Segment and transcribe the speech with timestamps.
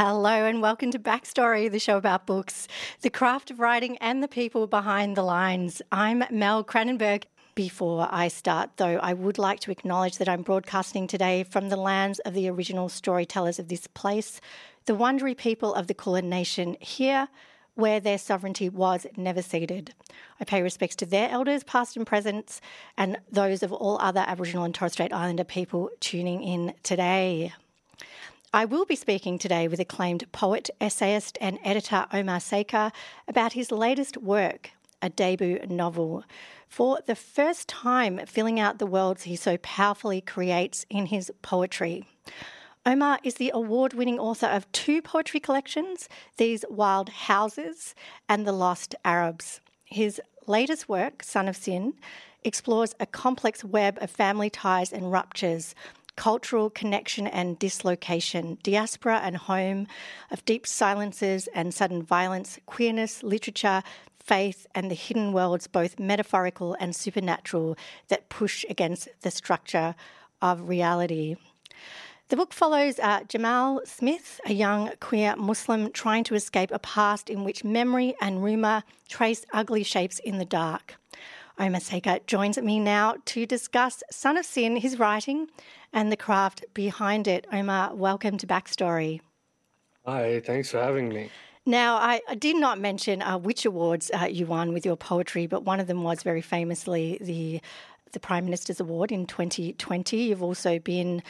[0.00, 2.68] Hello, and welcome to Backstory, the show about books,
[3.00, 5.82] the craft of writing, and the people behind the lines.
[5.90, 7.24] I'm Mel Cranenburgh.
[7.56, 11.76] Before I start, though, I would like to acknowledge that I'm broadcasting today from the
[11.76, 14.40] lands of the original storytellers of this place,
[14.84, 17.26] the Wurundjeri people of the Kulin Nation, here
[17.74, 19.94] where their sovereignty was never ceded.
[20.38, 22.60] I pay respects to their elders, past and present,
[22.96, 27.52] and those of all other Aboriginal and Torres Strait Islander people tuning in today.
[28.52, 32.92] I will be speaking today with acclaimed poet, essayist, and editor Omar Sakr
[33.28, 34.70] about his latest work,
[35.02, 36.24] a debut novel.
[36.66, 42.06] For the first time, filling out the worlds he so powerfully creates in his poetry.
[42.86, 47.94] Omar is the award winning author of two poetry collections, These Wild Houses
[48.30, 49.60] and The Lost Arabs.
[49.84, 51.92] His latest work, Son of Sin,
[52.44, 55.74] explores a complex web of family ties and ruptures
[56.18, 59.86] cultural connection and dislocation, diaspora and home,
[60.32, 63.84] of deep silences and sudden violence, queerness, literature,
[64.18, 67.76] faith, and the hidden worlds, both metaphorical and supernatural,
[68.08, 69.94] that push against the structure
[70.42, 71.36] of reality.
[72.30, 77.30] The book follows uh, Jamal Smith, a young queer Muslim trying to escape a past
[77.30, 80.96] in which memory and rumour trace ugly shapes in the dark.
[81.60, 85.48] Omar Sakr joins me now to discuss Son of Sin, his writing,
[85.92, 87.48] and the craft behind it.
[87.52, 89.20] Omar, welcome to Backstory.
[90.06, 91.30] Hi, thanks for having me.
[91.66, 95.48] Now, I, I did not mention uh, which awards uh, you won with your poetry,
[95.48, 97.60] but one of them was very famously the
[98.12, 100.16] the Prime Minister's Award in 2020.
[100.16, 101.22] You've also been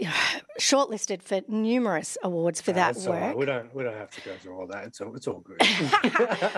[0.60, 3.08] shortlisted for numerous awards for that work.
[3.08, 3.36] Right.
[3.36, 4.84] We don't we don't have to go through all that.
[4.84, 5.56] It's all, it's all good.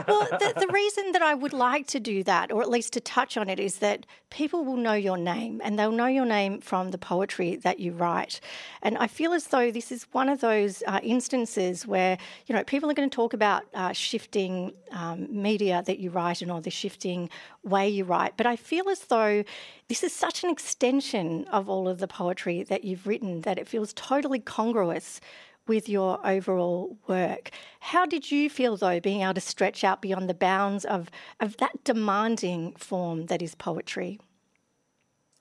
[0.08, 3.00] well, the, the, reason that I would like to do that, or at least to
[3.00, 6.60] touch on it, is that people will know your name, and they'll know your name
[6.60, 8.40] from the poetry that you write.
[8.82, 12.64] And I feel as though this is one of those uh, instances where you know
[12.64, 16.60] people are going to talk about uh, shifting um, media that you write and or
[16.60, 17.30] the shifting
[17.62, 19.44] way you write, but I feel as though
[19.88, 23.66] this is such an extension of all of the poetry that you've written that it
[23.66, 25.20] feels totally congruous
[25.66, 27.50] with your overall work.
[27.80, 31.10] How did you feel, though, being able to stretch out beyond the bounds of,
[31.40, 34.18] of that demanding form that is poetry?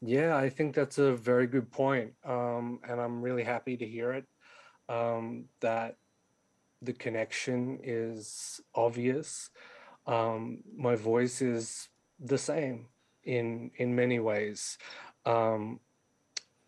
[0.02, 2.14] Yeah, I think that's a very good point.
[2.24, 4.26] Um, and I'm really happy to hear it.
[4.90, 5.98] Um, that
[6.82, 9.50] the connection is obvious.
[10.06, 12.88] Um, my voice is the same
[13.28, 14.78] in in many ways.
[15.26, 15.80] Um,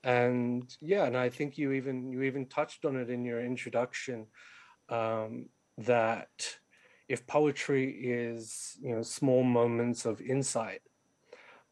[0.05, 4.25] and yeah and i think you even you even touched on it in your introduction
[4.87, 6.55] um, that
[7.09, 10.79] if poetry is you know small moments of insight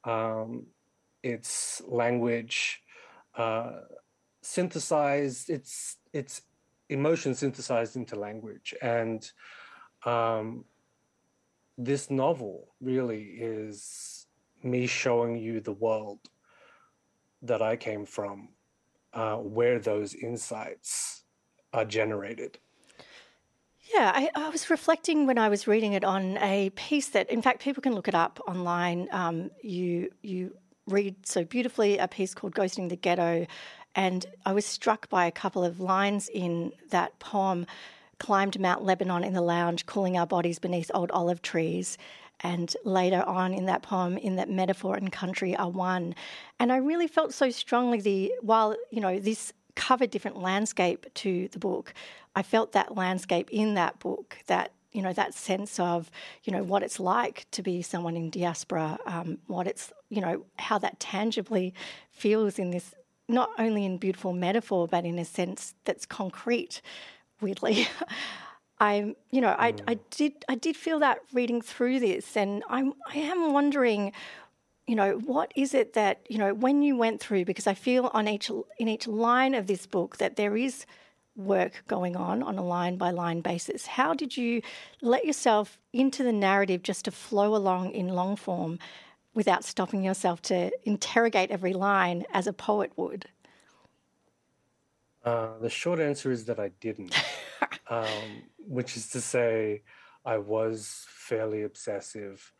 [0.03, 0.65] um,
[1.23, 2.81] it's language
[3.37, 3.79] uh,
[4.41, 6.41] synthesized it's it's
[6.89, 8.73] emotion synthesized into language.
[8.81, 9.29] And
[10.05, 10.65] um,
[11.77, 14.16] this novel really is
[14.63, 16.19] me showing you the world
[17.41, 18.49] that I came from,
[19.13, 21.23] uh, where those insights
[21.73, 22.59] are generated.
[23.93, 27.41] Yeah, I, I, was reflecting when I was reading it on a piece that, in
[27.41, 29.07] fact, people can look it up online.
[29.11, 30.57] Um, you you
[30.87, 33.47] read so beautifully a piece called "Ghosting the Ghetto,"
[33.95, 37.65] and I was struck by a couple of lines in that poem.
[38.19, 41.99] Climbed Mount Lebanon in the lounge, cooling our bodies beneath old olive trees
[42.41, 46.15] and later on in that poem in that metaphor and country are one.
[46.59, 51.47] And i really felt so strongly the while you know this covered different landscape to
[51.49, 51.93] the book
[52.35, 56.09] i felt that landscape in that book that you know that sense of
[56.43, 60.43] you know what it's like to be someone in diaspora um, what it's you know
[60.57, 61.73] how that tangibly
[62.09, 62.95] feels in this
[63.29, 66.81] not only in beautiful metaphor but in a sense that's concrete
[67.39, 67.87] weirdly
[68.79, 69.99] I'm, you know, I, I mm.
[70.11, 74.11] did, I did feel that reading through this, and I'm, I am wondering,
[74.85, 78.09] you know, what is it that, you know, when you went through, because I feel
[78.13, 80.85] on each, in each line of this book that there is
[81.35, 83.85] work going on on a line by line basis.
[83.85, 84.61] How did you
[85.01, 88.79] let yourself into the narrative just to flow along in long form
[89.33, 93.27] without stopping yourself to interrogate every line as a poet would?
[95.27, 97.13] Uh, the short answer is that I didn't.
[97.89, 99.83] um, which is to say,
[100.25, 102.53] I was fairly obsessive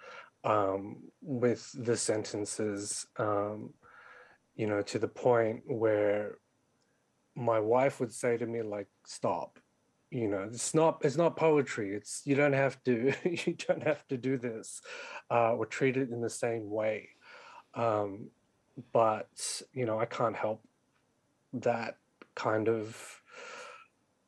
[0.44, 3.74] um, with the sentences, um,
[4.58, 6.40] you know, to the point where
[7.36, 9.60] my wife would say to me, like, stop.
[10.12, 11.94] You know, it's not it's not poetry.
[11.94, 13.14] It's you don't have to
[13.46, 14.81] you don't have to do this
[15.30, 17.10] uh, or treat it in the same way.
[17.74, 18.30] Um,
[18.94, 20.62] but you know, I can't help
[21.54, 21.98] that
[22.38, 23.22] kind of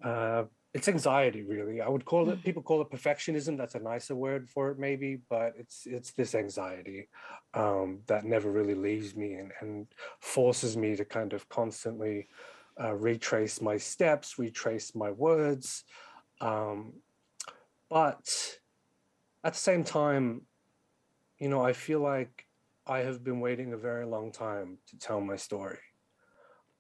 [0.03, 2.43] uh, it's anxiety really i would call it mm.
[2.43, 6.35] people call it perfectionism that's a nicer word for it maybe but it's it's this
[6.35, 7.07] anxiety
[7.53, 9.87] um, that never really leaves me and, and
[10.19, 12.27] forces me to kind of constantly
[12.81, 15.83] uh, retrace my steps retrace my words
[16.41, 16.93] um,
[17.89, 18.57] but
[19.43, 20.41] at the same time
[21.39, 22.45] you know i feel like
[22.85, 25.79] i have been waiting a very long time to tell my story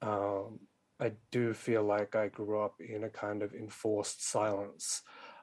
[0.01, 0.59] um,
[0.99, 5.01] I do feel like I grew up in a kind of enforced silence,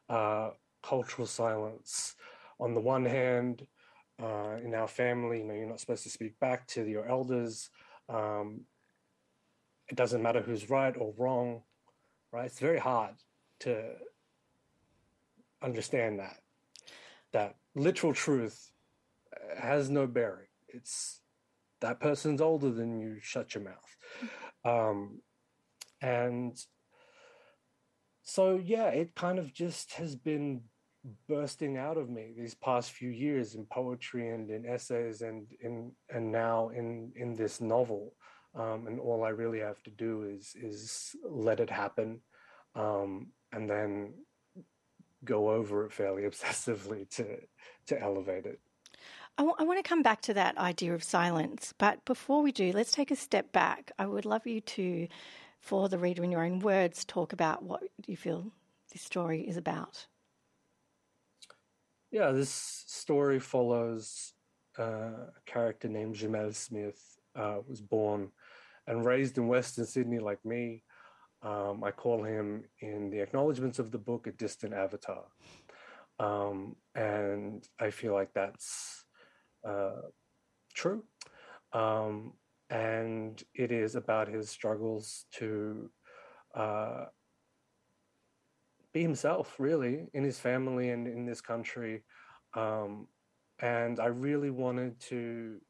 [0.08, 0.50] uh,
[0.82, 2.14] cultural silence.
[2.60, 3.66] On the one hand,
[4.22, 7.70] uh, in our family, you know, you're not supposed to speak back to your elders.
[8.08, 8.62] Um,
[9.88, 11.62] it doesn't matter who's right or wrong,
[12.32, 12.46] right?
[12.46, 13.14] It's very hard
[13.60, 13.92] to
[15.62, 16.36] understand that.
[17.32, 18.70] That literal truth
[19.58, 20.46] has no bearing.
[20.68, 21.20] It's
[21.80, 23.18] that person's older than you.
[23.20, 23.96] Shut your mouth.
[24.64, 25.20] Um,
[26.00, 26.56] and
[28.22, 30.62] so, yeah, it kind of just has been
[31.28, 35.92] bursting out of me these past few years in poetry and in essays and in
[36.10, 38.12] and now in in this novel
[38.56, 42.20] um, and all I really have to do is is let it happen
[42.74, 44.14] um, and then
[45.24, 47.38] go over it fairly obsessively to
[47.86, 48.58] to elevate it.
[49.38, 52.52] I, w- I want to come back to that idea of silence, but before we
[52.52, 53.92] do, let's take a step back.
[53.98, 55.08] I would love you to
[55.66, 58.52] for the reader in your own words, talk about what you feel
[58.92, 60.06] this story is about.
[62.12, 62.50] Yeah, this
[62.86, 64.32] story follows
[64.78, 68.30] uh, a character named Jamal Smith, uh, was born
[68.86, 70.84] and raised in Western Sydney like me.
[71.42, 75.24] Um, I call him in the acknowledgements of the book a distant avatar.
[76.20, 79.04] Um, and I feel like that's
[79.66, 80.02] uh,
[80.74, 81.02] true.
[81.72, 82.34] Um,
[82.70, 85.90] and it is about his struggles to
[86.54, 87.04] uh,
[88.92, 92.02] be himself, really, in his family and in this country.
[92.54, 93.08] Um,
[93.60, 95.60] and I really wanted to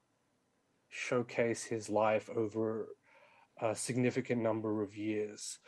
[0.88, 2.88] showcase his life over
[3.60, 5.58] a significant number of years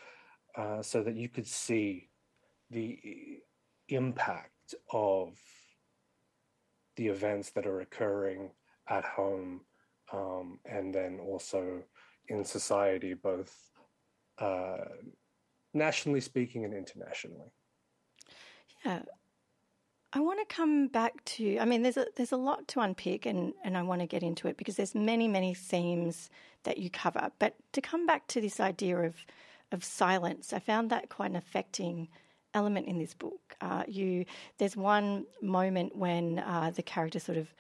[0.57, 2.09] uh, so that you could see
[2.71, 2.99] the
[3.89, 5.39] impact of
[6.97, 8.51] the events that are occurring
[8.89, 9.61] at home
[10.12, 11.82] um, and then also
[12.28, 13.55] in society, both
[14.38, 14.84] uh,
[15.75, 17.52] nationally speaking and internationally.
[18.84, 19.02] Yeah.
[20.12, 21.58] I want to come back to.
[21.58, 24.22] I mean, there's a there's a lot to unpick, and, and I want to get
[24.22, 26.31] into it because there's many many themes
[26.64, 27.31] that you cover.
[27.38, 29.16] But to come back to this idea of
[29.70, 32.08] of silence, I found that quite an affecting
[32.55, 33.55] element in this book.
[33.60, 34.25] Uh, you
[34.56, 37.52] there's one moment when uh, the character sort of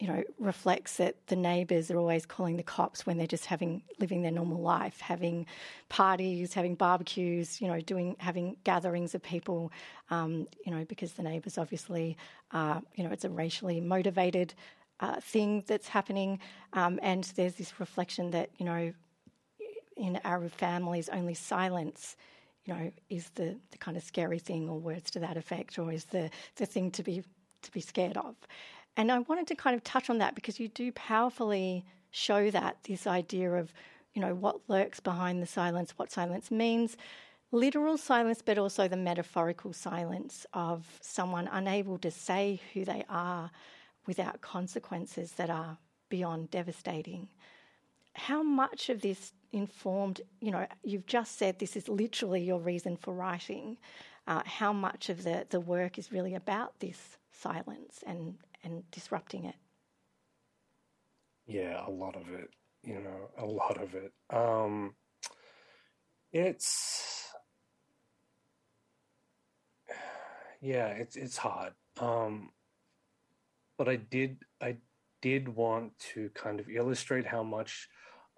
[0.00, 3.82] you know, reflects that the neighbours are always calling the cops when they're just having
[4.00, 5.46] living their normal life, having
[5.88, 9.70] parties, having barbecues, you know, doing having gatherings of people,
[10.10, 12.16] um, you know, because the neighbours obviously,
[12.52, 14.52] you know, it's a racially motivated
[15.00, 16.38] uh, thing that's happening,
[16.72, 18.92] um, and there's this reflection that you know,
[19.96, 22.16] in Arab families, only silence
[22.64, 25.92] you know, is the, the kind of scary thing or words to that effect, or
[25.92, 27.22] is the, the thing to be
[27.62, 28.34] to be scared of.
[28.96, 32.76] And I wanted to kind of touch on that because you do powerfully show that
[32.84, 33.72] this idea of,
[34.12, 36.96] you know, what lurks behind the silence, what silence means,
[37.50, 43.50] literal silence, but also the metaphorical silence of someone unable to say who they are
[44.06, 47.28] without consequences that are beyond devastating.
[48.14, 52.96] How much of this informed, you know, you've just said this is literally your reason
[52.96, 53.76] for writing.
[54.26, 59.44] Uh, how much of the, the work is really about this silence and, and disrupting
[59.44, 59.56] it?
[61.46, 62.48] Yeah, a lot of it.
[62.82, 64.12] You know, a lot of it.
[64.30, 64.94] Um,
[66.32, 67.32] it's
[70.60, 71.72] yeah, it's it's hard.
[72.00, 72.50] Um,
[73.78, 74.76] but I did I
[75.22, 77.88] did want to kind of illustrate how much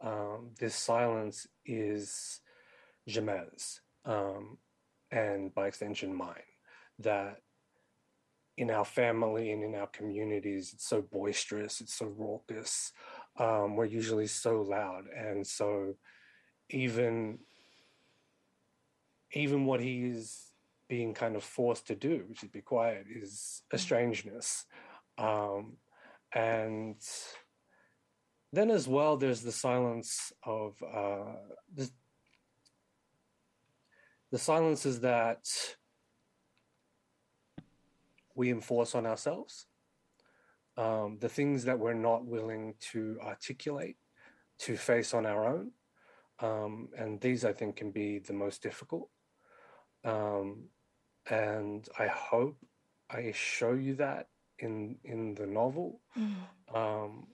[0.01, 2.41] um, this silence is
[3.09, 4.59] Jamal's, um,
[5.11, 6.35] and by extension mine.
[7.01, 7.39] That
[8.57, 12.93] in our family and in our communities, it's so boisterous, it's so raucous.
[13.39, 15.97] Um, we're usually so loud, and so
[16.71, 17.39] even
[19.33, 20.53] even what he's
[20.89, 24.65] being kind of forced to do, which is be quiet, is a strangeness.
[25.19, 25.77] Um,
[26.33, 26.97] and
[28.53, 31.35] then as well, there's the silence of uh,
[31.75, 31.91] the,
[34.31, 35.47] the silences that
[38.37, 39.67] we enforce on ourselves,
[40.77, 43.97] um, the things that we're not willing to articulate,
[44.61, 45.71] to face on our own.
[46.39, 49.09] Um, and these, I think, can be the most difficult.
[50.05, 50.69] Um,
[51.29, 52.59] and I hope
[53.11, 54.29] I show you that
[54.59, 56.01] in in the novel.
[56.17, 56.35] Mm.
[56.75, 57.27] Um,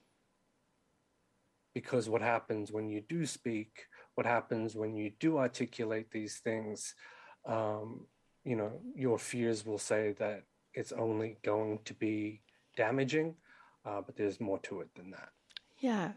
[1.74, 6.94] because what happens when you do speak, what happens when you do articulate these things,
[7.46, 8.06] um,
[8.44, 12.40] you know, your fears will say that it's only going to be
[12.76, 13.34] damaging,
[13.84, 15.28] uh, but there's more to it than that.
[15.78, 16.12] Yeah.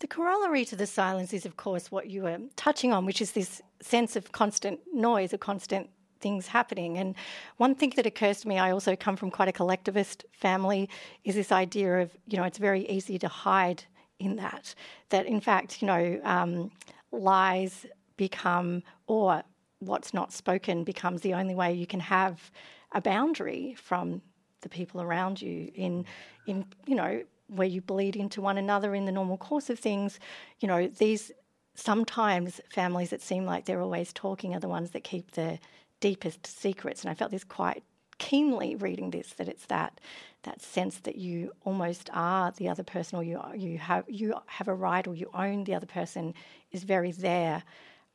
[0.00, 3.32] The corollary to the silence is, of course, what you were touching on, which is
[3.32, 6.98] this sense of constant noise, of constant things happening.
[6.98, 7.14] And
[7.58, 10.88] one thing that occurs to me, I also come from quite a collectivist family,
[11.24, 13.84] is this idea of, you know, it's very easy to hide
[14.18, 14.74] in that.
[15.10, 16.70] That in fact, you know, um,
[17.12, 17.86] lies
[18.16, 19.42] become, or
[19.80, 22.50] what's not spoken becomes the only way you can have
[22.94, 24.22] a boundary from
[24.62, 26.06] the people around you in,
[26.46, 30.18] in you know, where you bleed into one another in the normal course of things.
[30.60, 31.30] You know, these
[31.74, 35.58] sometimes families that seem like they're always talking are the ones that keep the
[36.00, 37.02] deepest secrets.
[37.02, 37.82] And I felt this quite
[38.18, 40.00] keenly reading this that it's that
[40.44, 44.68] that sense that you almost are the other person, or you you have you have
[44.68, 46.34] a right, or you own the other person,
[46.70, 47.62] is very there.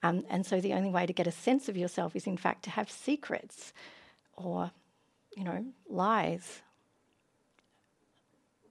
[0.01, 2.63] Um, and so the only way to get a sense of yourself is, in fact,
[2.63, 3.73] to have secrets,
[4.39, 4.71] or
[5.35, 6.61] you know, lies.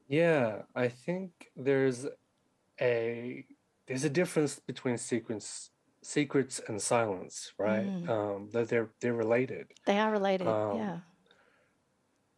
[0.08, 2.06] Yeah, I think there's
[2.80, 3.44] a
[3.87, 5.70] there's a difference between secrets
[6.02, 7.87] secrets and silence, right?
[7.87, 8.08] Mm.
[8.08, 9.68] Um, that they're they're related.
[9.84, 10.46] They are related.
[10.46, 10.98] Um, yeah.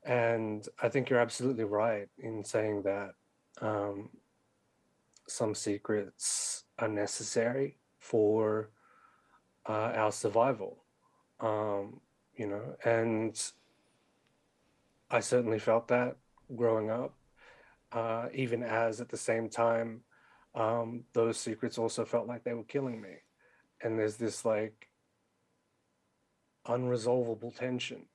[0.05, 3.11] And I think you're absolutely right in saying that
[3.61, 4.09] um,
[5.29, 8.71] some secrets are necessary for
[9.69, 10.85] uh, our survival.
[11.39, 12.01] Um,
[12.41, 13.39] you know, and
[15.11, 16.17] I certainly felt that
[16.57, 17.13] growing up,
[17.93, 20.01] uh, even as at the same time,
[20.55, 23.17] um, those secrets also felt like they were killing me
[23.83, 24.89] and there's this like
[26.67, 28.07] unresolvable tension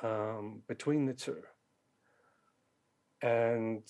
[0.00, 1.42] um, between the two.
[3.20, 3.82] And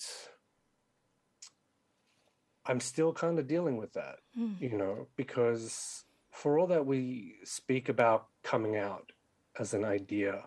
[2.65, 4.59] I'm still kind of dealing with that, mm.
[4.59, 6.04] you know, because
[6.35, 9.11] for all that we speak about coming out
[9.59, 10.43] as an idea,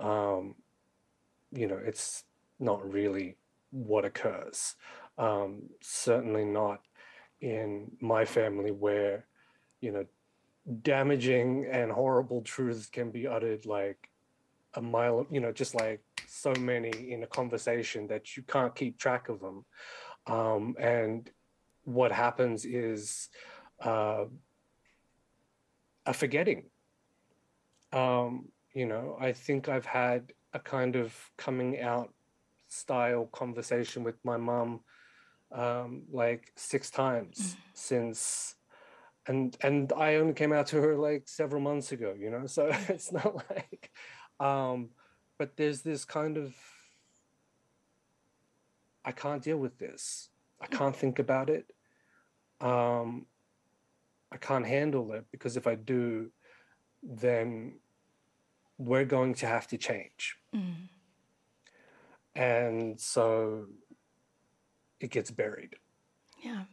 [0.00, 0.54] um,
[1.52, 2.24] you know, it's
[2.58, 3.36] not really
[3.70, 4.76] what occurs.
[5.18, 6.80] Um, certainly not
[7.40, 9.26] in my family where
[9.80, 10.06] you know,
[10.82, 14.08] damaging and horrible truths can be uttered like
[14.74, 18.98] a mile, you know, just like so many in a conversation that you can't keep
[18.98, 19.64] track of them.
[20.26, 21.30] Um, and
[21.84, 23.28] what happens is
[23.80, 24.24] uh,
[26.06, 26.64] a forgetting.
[27.92, 32.12] Um, you know, I think I've had a kind of coming out
[32.68, 34.80] style conversation with my mom
[35.52, 37.56] um, like six times mm.
[37.74, 38.56] since
[39.28, 42.46] and and I only came out to her like several months ago, you know.
[42.46, 43.90] So it's not like,
[44.38, 44.90] um,
[45.38, 46.54] but there's this kind of
[49.04, 50.30] I can't deal with this.
[50.60, 51.72] I can't think about it.
[52.60, 53.26] Um,
[54.36, 56.30] I can't handle it because if I do,
[57.02, 57.76] then
[58.76, 60.36] we're going to have to change.
[60.54, 60.74] Mm.
[62.34, 63.64] And so
[65.00, 65.76] it gets buried.
[66.42, 66.64] Yeah.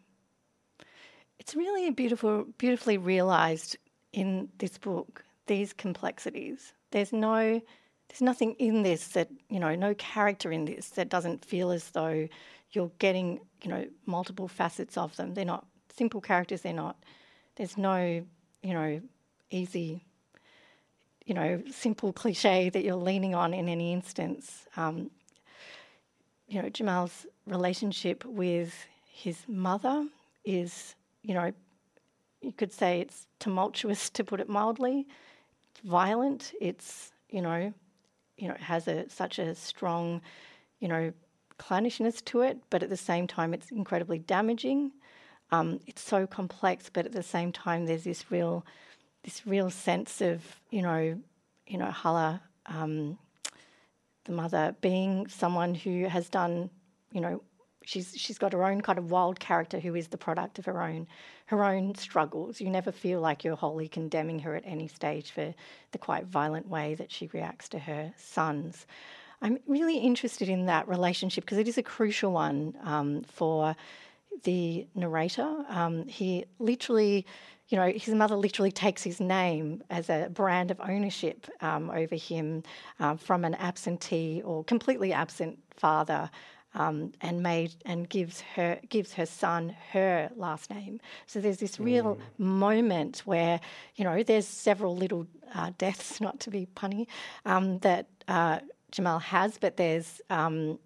[1.40, 3.78] It's really beautiful, beautifully realized
[4.12, 5.24] in this book.
[5.48, 6.74] These complexities.
[6.92, 7.62] There's no,
[8.10, 11.92] there's nothing in this that you know, no character in this that doesn't feel as
[11.92, 12.28] though
[12.72, 15.34] you're getting you know multiple facets of them.
[15.34, 15.66] They're not
[15.96, 16.62] simple characters.
[16.64, 16.98] They're not.
[17.56, 18.26] There's no
[18.62, 19.02] you know
[19.50, 20.04] easy
[21.26, 24.66] you know, simple cliche that you're leaning on in any instance.
[24.76, 25.10] Um,
[26.48, 28.74] you know, Jamal's relationship with
[29.08, 30.08] his mother
[30.44, 31.54] is you know,
[32.42, 35.08] you could say it's tumultuous to put it mildly.
[35.72, 36.52] It's violent.
[36.60, 37.74] It's you know,
[38.38, 40.22] you know, it has a such a strong,
[40.80, 41.14] you know,
[41.58, 44.92] clannishness to it, but at the same time, it's incredibly damaging.
[45.54, 48.66] Um, it's so complex, but at the same time, there's this real,
[49.24, 50.42] this real sense of
[50.72, 51.20] you know,
[51.68, 53.20] you know, Hala, um,
[54.26, 56.72] the mother, being someone who has done,
[57.12, 57.44] you know,
[57.86, 60.82] she's she's got her own kind of wild character who is the product of her
[60.82, 61.08] own
[61.46, 62.60] her own struggles.
[62.60, 65.54] You never feel like you're wholly condemning her at any stage for
[65.92, 68.88] the quite violent way that she reacts to her sons.
[69.42, 73.76] I'm really interested in that relationship because it is a crucial one um, for
[74.44, 75.66] the narrator.
[75.70, 77.26] Um, he literally,
[77.70, 82.16] you know, his mother literally takes his name as a brand of ownership um, over
[82.16, 82.64] him
[83.00, 86.30] uh, from an absentee or completely absent father
[86.76, 91.00] um, and made and gives her gives her son her last name.
[91.28, 92.20] So there's this real mm.
[92.40, 93.60] moment where
[93.96, 97.08] you know there's several little uh, deaths, not to be punny,
[97.46, 98.60] um, that uh,
[98.92, 100.80] Jamal has, but there's um,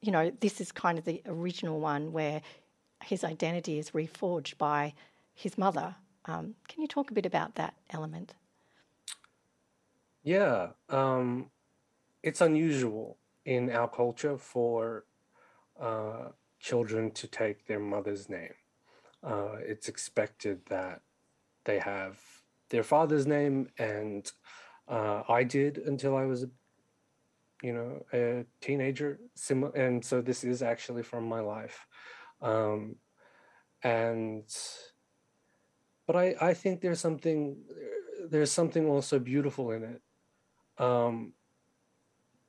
[0.00, 2.40] you know this is kind of the original one where
[3.04, 4.94] his identity is reforged by
[5.34, 5.96] his mother.
[6.24, 8.34] Um, can you talk a bit about that element?
[10.22, 11.50] Yeah, um,
[12.22, 15.04] it's unusual in our culture for
[15.80, 16.28] uh,
[16.60, 18.54] children to take their mother's name.
[19.22, 21.02] Uh, it's expected that
[21.64, 22.20] they have
[22.70, 24.30] their father's name, and
[24.88, 26.46] uh, I did until I was,
[27.62, 29.18] you know, a teenager.
[29.34, 31.86] Sim- and so this is actually from my life,
[32.42, 32.96] um,
[33.82, 34.44] and
[36.06, 37.56] but I I think there's something
[38.28, 40.02] there's something also beautiful in it,
[40.82, 41.32] um,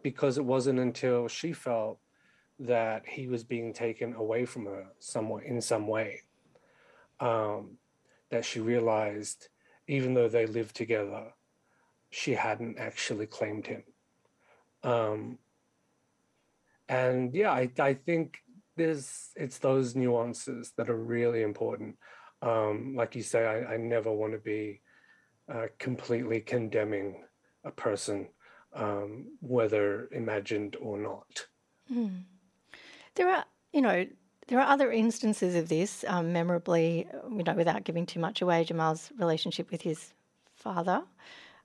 [0.01, 1.99] because it wasn't until she felt
[2.59, 6.21] that he was being taken away from her somewhat in some way.
[7.19, 7.77] Um,
[8.33, 9.49] that she realized,
[9.87, 11.33] even though they lived together,
[12.09, 13.83] she hadn't actually claimed him.
[14.83, 15.37] Um,
[16.89, 18.42] and yeah, I, I think
[18.75, 21.97] there's it's those nuances that are really important.
[22.41, 24.81] Um, like you say, I, I never want to be
[25.51, 27.23] uh, completely condemning
[27.63, 28.27] a person,
[28.73, 31.45] um, whether imagined or not.
[31.91, 32.23] Mm.
[33.15, 34.05] There are, you know,
[34.47, 38.63] there are other instances of this, um, memorably, you know, without giving too much away,
[38.63, 40.13] Jamal's relationship with his
[40.55, 41.03] father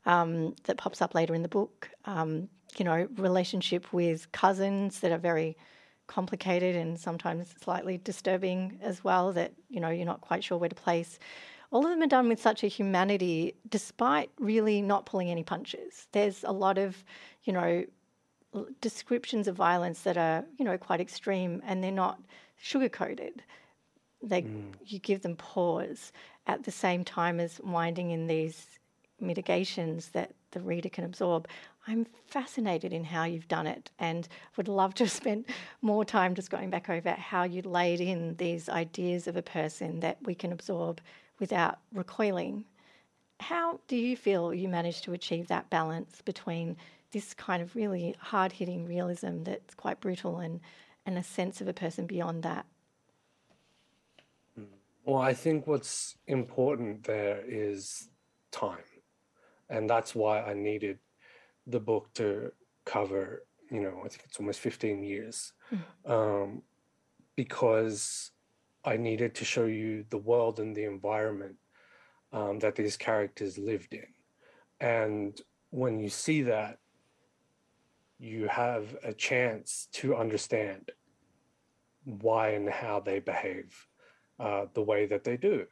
[0.06, 1.90] um, that pops up later in the book.
[2.04, 5.56] Um, you know, relationship with cousins that are very
[6.08, 10.68] complicated and sometimes slightly disturbing as well, that, you know, you're not quite sure where
[10.68, 11.18] to place.
[11.71, 16.08] All of them are done with such a humanity, despite really not pulling any punches.
[16.12, 17.04] There's a lot of,
[17.44, 17.84] you know,
[18.80, 22.18] descriptions of violence that are, you know, quite extreme and they're not
[22.56, 23.42] sugar coated.
[24.23, 24.73] They, mm.
[24.84, 26.12] you give them pause
[26.47, 28.78] at the same time as winding in these
[29.21, 31.49] mitigations that the reader can absorb.
[31.87, 35.49] I'm fascinated in how you've done it and would love to have spent
[35.82, 40.00] more time just going back over how you laid in these ideas of a person
[40.00, 41.00] that we can absorb
[41.39, 42.65] without recoiling.
[43.41, 46.76] How do you feel you managed to achieve that balance between
[47.13, 50.61] this kind of really hard hitting realism that's quite brutal and,
[51.06, 52.67] and a sense of a person beyond that.
[54.58, 54.67] Mm.
[55.04, 58.08] Well, I think what's important there is
[58.50, 58.78] time.
[59.71, 60.99] And that's why I needed
[61.67, 62.52] the book to
[62.85, 65.52] cover, you know, I think it's almost 15 years.
[65.73, 66.11] Mm.
[66.11, 66.63] Um,
[67.37, 68.33] because
[68.85, 71.57] I needed to show you the world and the environment
[72.33, 74.07] um, that these characters lived in.
[74.81, 76.78] And when you see that,
[78.19, 80.91] you have a chance to understand
[82.04, 83.87] why and how they behave
[84.41, 85.67] uh, the way that they do.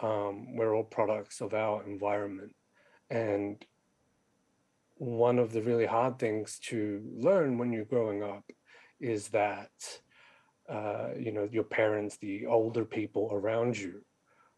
[0.00, 2.54] Um, we're all products of our environment.
[3.10, 3.64] And
[4.96, 8.44] one of the really hard things to learn when you're growing up
[9.00, 9.70] is that,
[10.68, 14.04] uh, you know, your parents, the older people around you,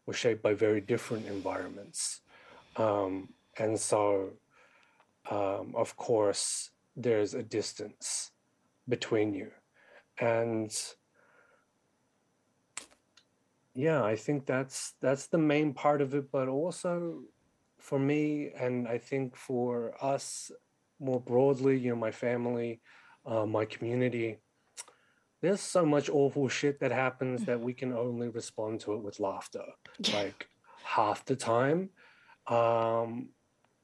[0.05, 2.21] were shaped by very different environments.
[2.75, 4.31] Um, and so,
[5.29, 8.31] um, of course, there's a distance
[8.89, 9.51] between you.
[10.19, 10.75] And
[13.73, 17.21] yeah, I think that's that's the main part of it, but also
[17.81, 20.51] for me and I think for us
[20.99, 22.81] more broadly, you know, my family,
[23.25, 24.37] uh, my community,
[25.41, 29.19] there's so much awful shit that happens that we can only respond to it with
[29.19, 29.63] laughter,
[30.13, 30.47] like
[30.83, 31.89] half the time.
[32.47, 33.29] Um,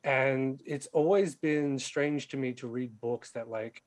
[0.03, 3.81] and it's always been strange to me to read books that like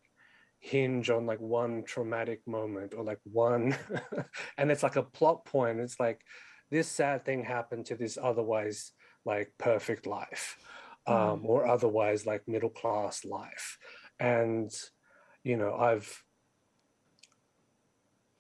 [0.59, 3.75] hinge on like one traumatic moment or like one
[4.59, 6.21] and it's like a plot point it's like
[6.71, 8.93] this sad thing happened to this otherwise
[9.25, 10.57] like perfect life
[11.07, 11.45] um, mm.
[11.45, 13.79] or otherwise like middle class life
[14.19, 14.71] and
[15.45, 16.25] you know i've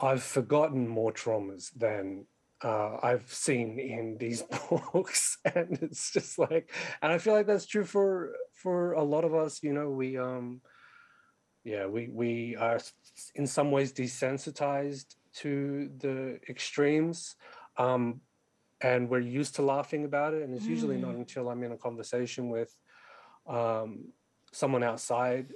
[0.01, 2.27] i've forgotten more traumas than
[2.62, 7.66] uh, I've seen in these books, and it's just like, and I feel like that's
[7.66, 9.62] true for for a lot of us.
[9.62, 10.61] You know, we um,
[11.64, 12.81] yeah, we we are
[13.35, 17.37] in some ways desensitized to the extremes.
[17.77, 18.21] Um,
[18.83, 20.43] and we're used to laughing about it.
[20.43, 20.71] And it's mm.
[20.71, 21.19] usually not mm.
[21.19, 22.75] until I'm in a conversation with
[23.47, 24.12] um,
[24.53, 25.53] someone outside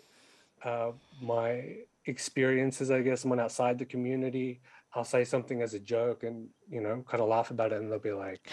[0.64, 4.60] uh, my experiences, I guess, someone outside the community.
[4.94, 7.80] I'll say something as a joke and, you know, kind of laugh about it.
[7.80, 8.48] And they'll be like,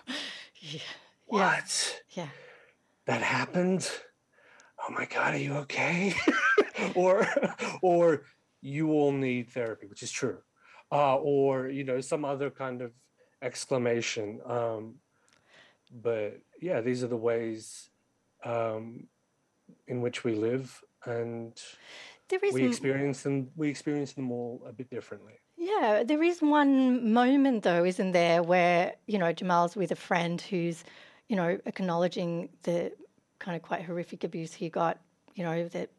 [0.60, 0.80] yeah.
[1.26, 2.02] What?
[2.10, 2.28] Yeah.
[3.06, 3.90] That happened?
[4.88, 6.14] Oh my God, are you okay?
[6.94, 7.26] or,
[7.82, 8.24] or
[8.60, 10.38] you all need therapy, which is true.
[10.90, 12.92] Uh, or, you know, some other kind of
[13.42, 14.40] exclamation.
[14.44, 14.96] Um,
[16.02, 17.90] but yeah, these are the ways
[18.44, 19.06] um,
[19.86, 21.60] in which we live, and
[22.52, 23.50] we experience them.
[23.56, 25.34] We experience them all a bit differently.
[25.56, 30.40] Yeah, there is one moment though, isn't there, where you know Jamal's with a friend
[30.40, 30.84] who's,
[31.28, 32.92] you know, acknowledging the
[33.38, 34.98] kind of quite horrific abuse he got.
[35.34, 35.90] You know that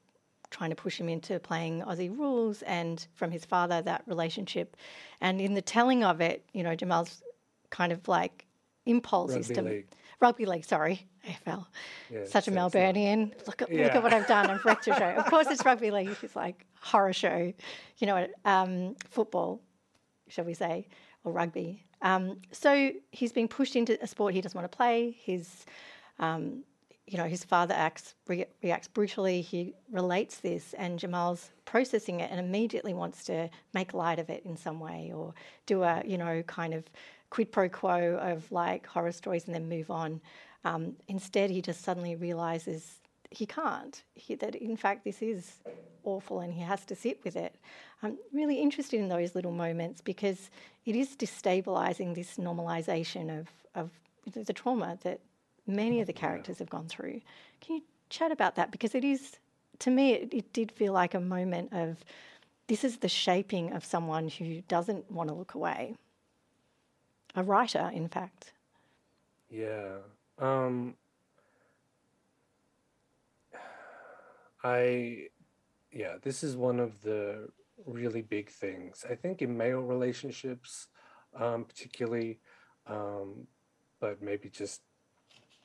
[0.49, 4.77] trying to push him into playing Aussie rules and from his father that relationship.
[5.19, 7.21] And in the telling of it, you know, Jamal's
[7.69, 8.45] kind of like
[8.85, 9.87] impulse rugby to league.
[10.19, 10.65] rugby league.
[10.65, 11.65] Sorry, AFL.
[12.11, 13.33] Yeah, Such a Melburnian.
[13.45, 13.85] Look at yeah.
[13.85, 15.05] look at what I've done on Breakfast Show.
[15.17, 16.15] Of course, it's rugby league.
[16.21, 17.53] It's like horror show.
[17.97, 19.61] You know, um, football,
[20.27, 20.87] shall we say,
[21.23, 21.83] or rugby.
[22.01, 25.17] Um, so he's being pushed into a sport he doesn't want to play.
[25.19, 25.65] His
[26.19, 26.63] um,
[27.07, 29.41] you know, his father acts re- reacts brutally.
[29.41, 34.43] He relates this, and Jamal's processing it and immediately wants to make light of it
[34.45, 35.33] in some way, or
[35.65, 36.83] do a you know kind of
[37.29, 40.21] quid pro quo of like horror stories and then move on.
[40.65, 45.57] Um, instead, he just suddenly realizes he can't, he, that in fact this is
[46.03, 47.55] awful and he has to sit with it.
[48.01, 50.49] I'm really interested in those little moments because
[50.85, 53.89] it is destabilizing this normalization of, of
[54.33, 55.19] the trauma that
[55.65, 57.21] many of the characters have gone through.
[57.59, 58.71] Can you chat about that?
[58.71, 59.37] Because it is,
[59.79, 61.97] to me, it, it did feel like a moment of
[62.67, 65.95] this is the shaping of someone who doesn't want to look away
[67.35, 68.53] a writer, in fact.
[69.49, 69.97] Yeah.
[70.39, 70.95] Um,
[74.63, 75.27] I,
[75.91, 77.49] yeah, this is one of the
[77.85, 79.05] really big things.
[79.09, 80.87] I think in male relationships,
[81.35, 82.39] um, particularly,
[82.87, 83.47] um,
[83.99, 84.81] but maybe just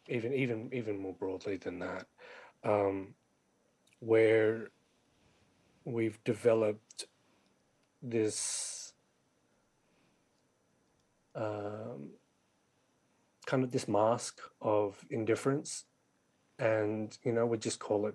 [0.09, 2.07] even even even more broadly than that,
[2.65, 3.15] um,
[4.01, 4.71] where
[5.85, 7.07] we've developed
[8.03, 8.82] this
[11.35, 12.11] um,
[13.47, 15.85] kind of this mask of indifference,
[16.59, 18.15] and you know we just call it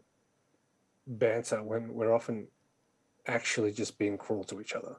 [1.05, 2.47] banter when we're often
[3.27, 4.97] actually just being cruel to each other.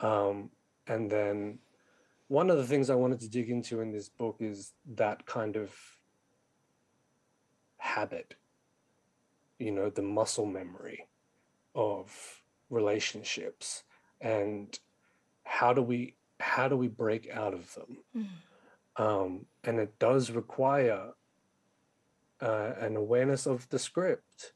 [0.00, 0.50] Um,
[0.86, 1.58] and then
[2.28, 5.56] one of the things I wanted to dig into in this book is that kind
[5.56, 5.74] of
[7.78, 8.34] habit,
[9.58, 11.06] you know, the muscle memory
[11.74, 13.84] of relationships
[14.20, 14.78] and
[15.44, 17.98] how do we how do we break out of them?
[18.16, 18.28] Mm.
[18.98, 21.10] Um, and it does require
[22.40, 24.52] uh, an awareness of the script,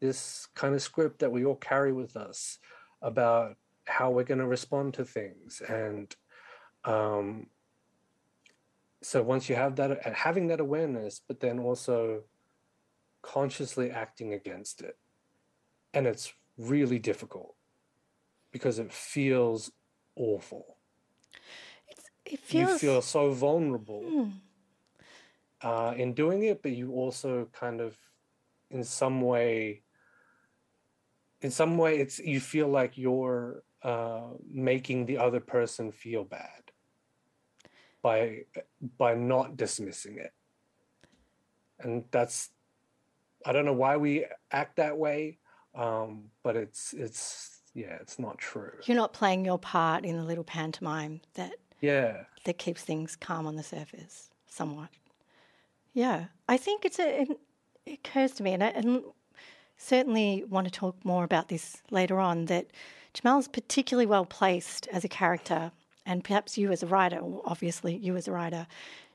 [0.00, 2.58] this kind of script that we all carry with us
[3.00, 3.56] about
[3.86, 5.60] how we're going to respond to things.
[5.68, 6.14] And
[6.84, 7.46] um,
[9.02, 12.22] so once you have that, having that awareness, but then also
[13.22, 14.96] consciously acting against it.
[15.94, 17.54] And it's really difficult
[18.52, 19.70] because it feels
[20.16, 20.76] awful
[22.24, 24.32] it feels you feel so vulnerable mm.
[25.62, 27.96] uh, in doing it, but you also kind of,
[28.70, 29.82] in some way,
[31.40, 36.70] in some way, it's you feel like you're uh, making the other person feel bad
[38.00, 38.44] by
[38.96, 40.32] by not dismissing it,
[41.80, 42.50] and that's
[43.44, 45.38] I don't know why we act that way,
[45.74, 48.72] um, but it's it's yeah, it's not true.
[48.84, 52.24] You're not playing your part in the little pantomime that yeah.
[52.44, 54.88] That keeps things calm on the surface somewhat.
[55.92, 56.26] Yeah.
[56.48, 57.26] I think it's a,
[57.84, 59.02] it occurs to me, and I and
[59.76, 62.68] certainly want to talk more about this later on, that
[63.12, 65.72] Jamal's particularly well placed as a character,
[66.06, 68.66] and perhaps you as a writer, obviously you as a writer,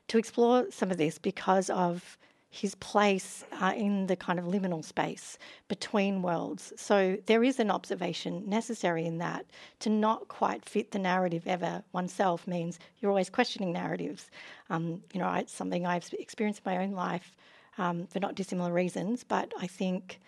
[0.08, 2.18] to explore some of this because of
[2.50, 6.72] his place uh, in the kind of liminal space between worlds.
[6.76, 9.44] So there is an observation necessary in that.
[9.80, 14.30] To not quite fit the narrative ever oneself means you're always questioning narratives.
[14.70, 17.36] Um, you know, it's something I've experienced in my own life
[17.76, 20.18] um, for not dissimilar reasons, but I think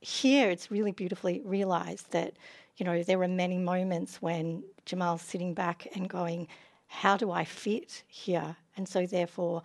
[0.00, 2.34] here it's really beautifully realised that,
[2.76, 6.46] you know, there are many moments when Jamal's sitting back and going,
[6.86, 8.56] how do I fit here?
[8.76, 9.62] And so therefore,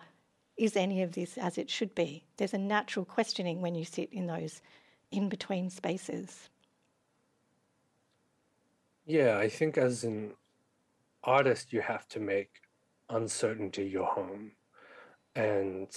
[0.56, 2.24] is any of this as it should be?
[2.36, 4.60] There's a natural questioning when you sit in those
[5.10, 6.48] in between spaces.
[9.04, 10.32] Yeah, I think as an
[11.24, 12.50] artist, you have to make
[13.08, 14.52] uncertainty your home.
[15.34, 15.90] And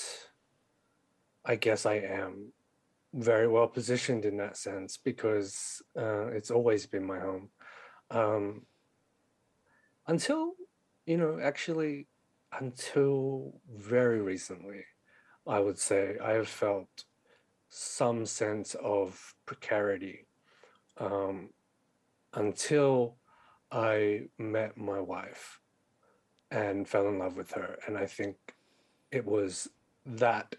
[1.45, 2.53] I guess I am
[3.13, 7.49] very well positioned in that sense because uh, it's always been my home.
[8.11, 8.63] Um,
[10.07, 10.53] until,
[11.05, 12.07] you know, actually,
[12.59, 14.83] until very recently,
[15.47, 17.05] I would say I have felt
[17.69, 20.25] some sense of precarity
[20.97, 21.49] um,
[22.33, 23.17] until
[23.71, 25.59] I met my wife
[26.51, 27.77] and fell in love with her.
[27.87, 28.37] And I think
[29.11, 29.67] it was
[30.05, 30.55] that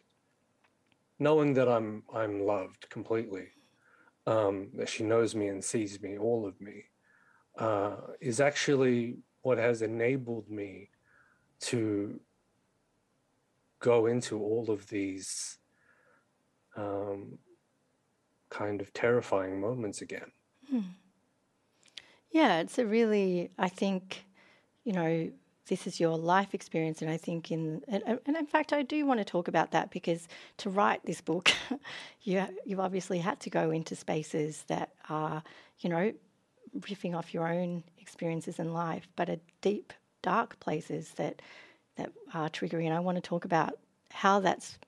[1.18, 3.48] knowing that I'm I'm loved completely,
[4.26, 6.84] um, that she knows me and sees me, all of me,
[7.58, 10.90] uh, is actually what has enabled me
[11.60, 12.20] to
[13.80, 15.58] go into all of these
[16.76, 17.38] um,
[18.50, 20.32] kind of terrifying moments again.
[20.70, 20.80] Hmm.
[22.30, 24.24] Yeah, it's a really, I think,
[24.84, 25.30] you know,
[25.68, 29.04] this is your life experience, and I think in and, and, in fact I do
[29.04, 31.50] want to talk about that because to write this book,
[32.22, 35.42] you you obviously had to go into spaces that are
[35.80, 36.12] you know
[36.80, 39.92] riffing off your own experiences in life, but a deep
[40.26, 41.40] dark places that
[41.96, 42.86] that are triggering.
[42.86, 43.78] And I want to talk about
[44.10, 44.78] how that's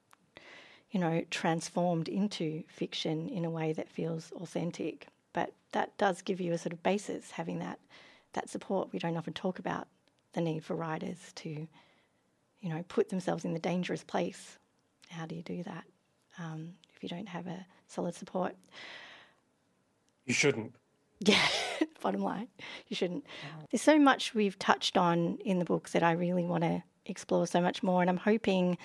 [0.90, 5.06] you know transformed into fiction in a way that feels authentic.
[5.32, 7.78] But that does give you a sort of basis having that
[8.32, 8.92] that support.
[8.92, 9.86] We don't often talk about
[10.32, 11.50] the need for writers to,
[12.60, 14.58] you know, put themselves in the dangerous place.
[15.08, 15.84] How do you do that
[16.38, 18.54] um, if you don't have a solid support?
[20.26, 20.74] You shouldn't.
[21.20, 21.48] Yeah,
[22.00, 22.48] bottom line,
[22.88, 23.24] you shouldn't.
[23.70, 27.46] There's so much we've touched on in the book that I really want to explore
[27.46, 28.78] so much more, and I'm hoping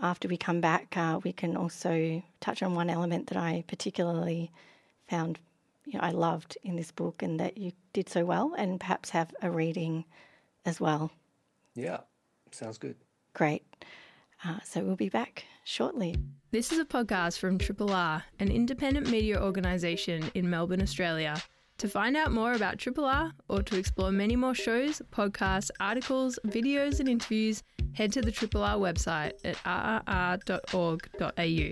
[0.00, 4.50] after we come back, uh, we can also touch on one element that I particularly
[5.08, 5.38] found,
[5.86, 9.10] you know, I loved in this book, and that you did so well, and perhaps
[9.10, 10.04] have a reading
[10.66, 11.10] as well.
[11.74, 12.00] Yeah,
[12.50, 12.96] sounds good.
[13.32, 13.64] Great.
[14.44, 16.14] Uh, so we'll be back shortly.
[16.50, 21.42] This is a podcast from Triple R, an independent media organisation in Melbourne, Australia.
[21.78, 26.38] To find out more about Triple R or to explore many more shows, podcasts, articles,
[26.46, 27.62] videos, and interviews,
[27.92, 29.56] head to the Triple R website at
[30.06, 31.70] rrr.org.au.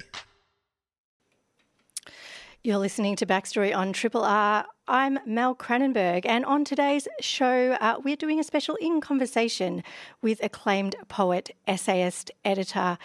[2.63, 4.67] You're listening to Backstory on Triple R.
[4.89, 9.83] I'm Mel Cranenburgh, and on today's show, uh, we're doing a special in conversation
[10.21, 12.99] with acclaimed poet, essayist, editor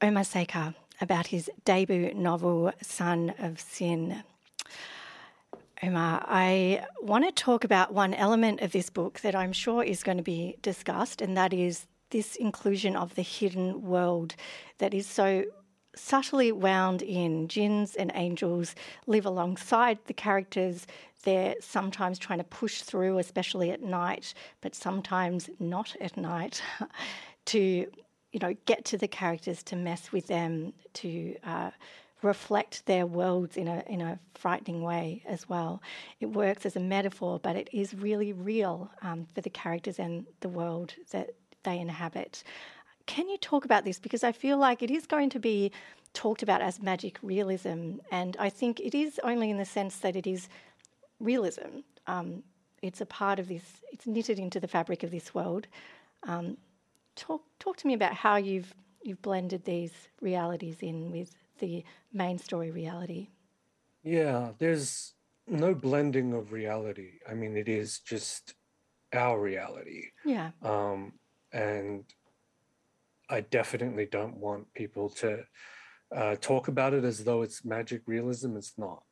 [0.00, 4.22] Omar Sakr about his debut novel, Son of Sin.
[5.82, 10.02] Omar, I want to talk about one element of this book that I'm sure is
[10.02, 14.34] going to be discussed, and that is this inclusion of the hidden world
[14.78, 15.44] that is so
[15.94, 17.48] subtly wound in.
[17.48, 18.74] Jinns and angels
[19.06, 20.86] live alongside the characters.
[21.24, 26.62] They're sometimes trying to push through, especially at night, but sometimes not at night,
[27.46, 31.70] to you know get to the characters, to mess with them, to uh,
[32.26, 35.80] reflect their worlds in a in a frightening way as well.
[36.20, 40.26] It works as a metaphor, but it is really real um, for the characters and
[40.40, 41.30] the world that
[41.62, 42.42] they inhabit.
[43.06, 43.98] Can you talk about this?
[43.98, 45.70] Because I feel like it is going to be
[46.12, 50.16] talked about as magic realism, and I think it is only in the sense that
[50.16, 50.48] it is
[51.20, 51.80] realism.
[52.06, 52.42] Um,
[52.82, 53.62] it's a part of this,
[53.92, 55.66] it's knitted into the fabric of this world.
[56.24, 56.56] Um,
[57.14, 62.38] talk, talk to me about how you've, you've blended these realities in with the main
[62.38, 63.28] story reality.
[64.02, 65.14] Yeah, there's
[65.46, 67.14] no blending of reality.
[67.28, 68.54] I mean, it is just
[69.12, 70.10] our reality.
[70.24, 70.50] Yeah.
[70.62, 71.14] Um,
[71.52, 72.04] and
[73.28, 75.44] I definitely don't want people to
[76.14, 78.56] uh, talk about it as though it's magic realism.
[78.56, 79.02] It's not.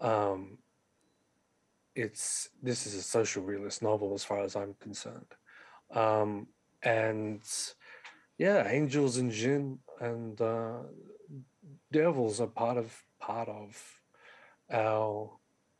[0.00, 0.58] Um,
[1.94, 5.32] it's this is a social realist novel as far as I'm concerned,
[5.90, 6.46] um,
[6.82, 7.42] and
[8.38, 10.80] yeah, angels and jinn and uh,
[11.92, 13.82] devils are part of part of
[14.72, 15.30] our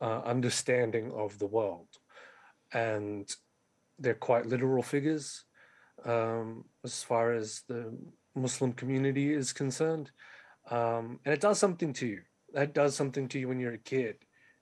[0.01, 1.87] uh, understanding of the world,
[2.73, 3.29] and
[3.99, 5.43] they're quite literal figures
[6.05, 7.97] um, as far as the
[8.35, 10.11] Muslim community is concerned.
[10.69, 12.21] Um, and it does something to you.
[12.53, 14.17] That does something to you when you're a kid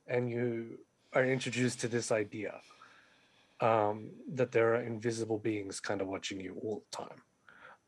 [0.08, 0.80] and you
[1.14, 2.54] are introduced to this idea
[3.62, 7.22] um, that there are invisible beings kind of watching you all the time.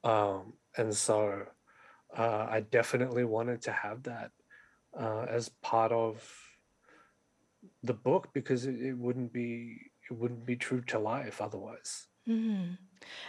[0.03, 1.43] Um, and so
[2.17, 4.31] uh, I definitely wanted to have that
[4.99, 6.23] uh, as part of
[7.83, 12.07] the book because it, it, wouldn't be it wouldn't be true to life otherwise.
[12.27, 12.73] Mm-hmm.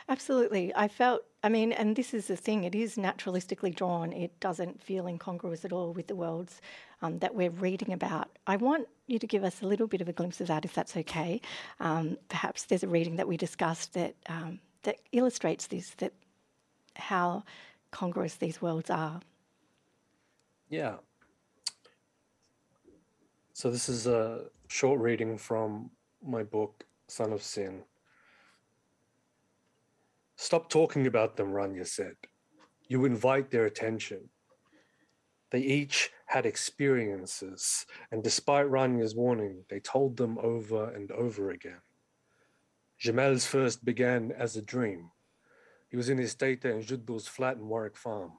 [0.09, 0.73] Absolutely.
[0.75, 4.13] I felt, I mean, and this is the thing, it is naturalistically drawn.
[4.13, 6.61] It doesn't feel incongruous at all with the worlds
[7.01, 8.29] um, that we're reading about.
[8.47, 10.75] I want you to give us a little bit of a glimpse of that, if
[10.75, 11.41] that's okay.
[11.79, 16.13] Um, perhaps there's a reading that we discussed that, um, that illustrates this, that
[16.97, 17.45] how
[17.91, 19.21] congruous these worlds are.
[20.69, 20.97] Yeah.
[23.53, 25.91] So this is a short reading from
[26.25, 27.83] my book, Son of Sin.
[30.37, 32.15] Stop talking about them, Ranya said.
[32.87, 34.29] You invite their attention.
[35.51, 41.81] They each had experiences, and despite Ranya's warning, they told them over and over again.
[42.99, 45.11] Jamal's first began as a dream.
[45.89, 48.33] He was in his Tata and Juddo's flat in Warwick Farm.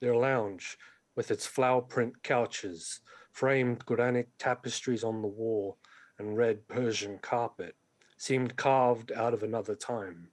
[0.00, 0.78] Their lounge,
[1.14, 3.00] with its flower print couches,
[3.30, 5.78] framed Quranic tapestries on the wall,
[6.18, 7.76] and red Persian carpet,
[8.18, 10.28] seemed carved out of another time.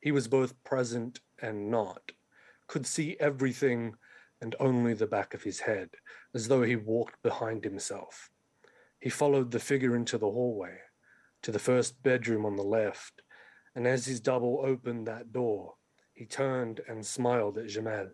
[0.00, 2.12] He was both present and not,
[2.66, 3.96] could see everything
[4.40, 5.90] and only the back of his head,
[6.34, 8.30] as though he walked behind himself.
[9.00, 10.78] He followed the figure into the hallway,
[11.42, 13.22] to the first bedroom on the left,
[13.74, 15.74] and as his double opened that door,
[16.12, 18.08] he turned and smiled at Jamal.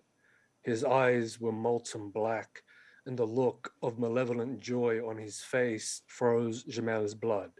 [0.62, 2.62] His eyes were molten black,
[3.06, 7.50] and the look of malevolent joy on his face froze Jamal's blood.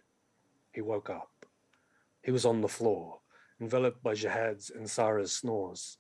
[0.72, 1.30] He woke up.
[2.22, 3.20] He was on the floor,
[3.60, 5.98] enveloped by Jihad's and Sarah's snores.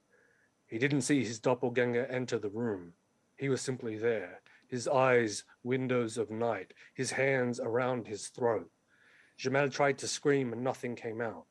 [0.66, 2.92] He didn't see his doppelganger enter the room.
[3.36, 8.70] He was simply there, his eyes windows of night, his hands around his throat.
[9.36, 11.46] Jamal tried to scream and nothing came out.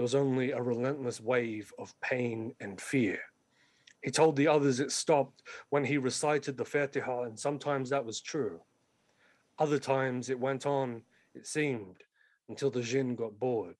[0.00, 3.20] There was only a relentless wave of pain and fear.
[4.02, 8.22] He told the others it stopped when he recited the Fatiha, and sometimes that was
[8.22, 8.62] true.
[9.58, 11.02] Other times it went on,
[11.34, 12.02] it seemed,
[12.48, 13.76] until the jinn got bored.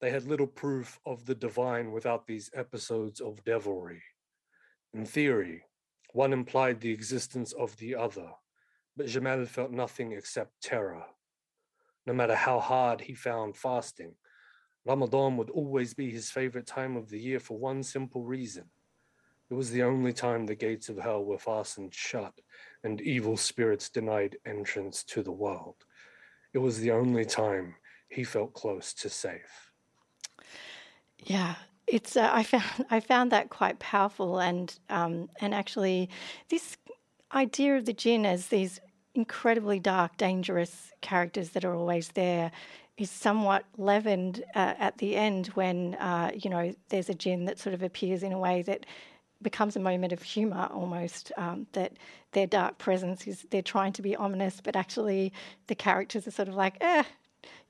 [0.00, 4.02] They had little proof of the divine without these episodes of devilry.
[4.92, 5.66] In theory,
[6.14, 8.32] one implied the existence of the other,
[8.96, 11.04] but Jamal felt nothing except terror.
[12.06, 14.16] No matter how hard he found fasting,
[14.86, 18.70] Ramadan would always be his favorite time of the year for one simple reason.
[19.50, 22.34] It was the only time the gates of hell were fastened shut
[22.84, 25.76] and evil spirits denied entrance to the world.
[26.52, 27.74] It was the only time
[28.08, 29.72] he felt close to safe.
[31.18, 36.08] Yeah, it's uh, I found I found that quite powerful, and um, and actually,
[36.48, 36.76] this
[37.32, 38.80] idea of the jinn as these
[39.14, 42.52] incredibly dark, dangerous characters that are always there
[42.98, 47.58] is somewhat leavened uh, at the end when uh, you know there's a jinn that
[47.58, 48.86] sort of appears in a way that
[49.42, 51.92] becomes a moment of humour almost um, that
[52.32, 55.32] their dark presence is they're trying to be ominous but actually
[55.66, 57.04] the characters are sort of like eh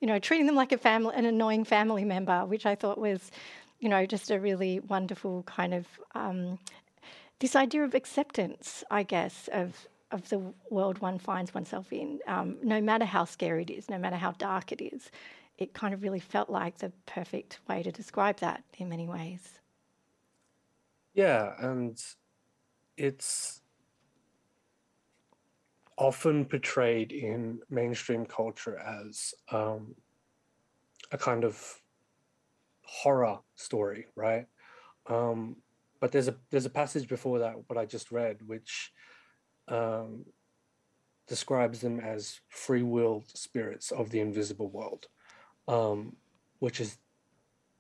[0.01, 3.31] you know, treating them like a family, an annoying family member, which I thought was,
[3.81, 6.59] you know, just a really wonderful kind of um,
[7.41, 12.59] this idea of acceptance, I guess, of of the world one finds oneself in, um,
[12.63, 15.11] no matter how scary it is, no matter how dark it is.
[15.59, 19.59] It kind of really felt like the perfect way to describe that in many ways.
[21.15, 21.99] Yeah, and
[22.97, 23.63] it's
[25.99, 29.95] often portrayed in mainstream culture as um,
[31.11, 31.81] a kind of
[32.83, 34.47] horror story, right?
[35.07, 35.57] Um,
[36.01, 38.93] but there's a there's a passage before that what I just read, which
[39.69, 40.25] um,
[41.27, 45.09] describes them as free-willed spirits of the invisible world,
[45.69, 46.15] um,
[46.61, 46.99] which is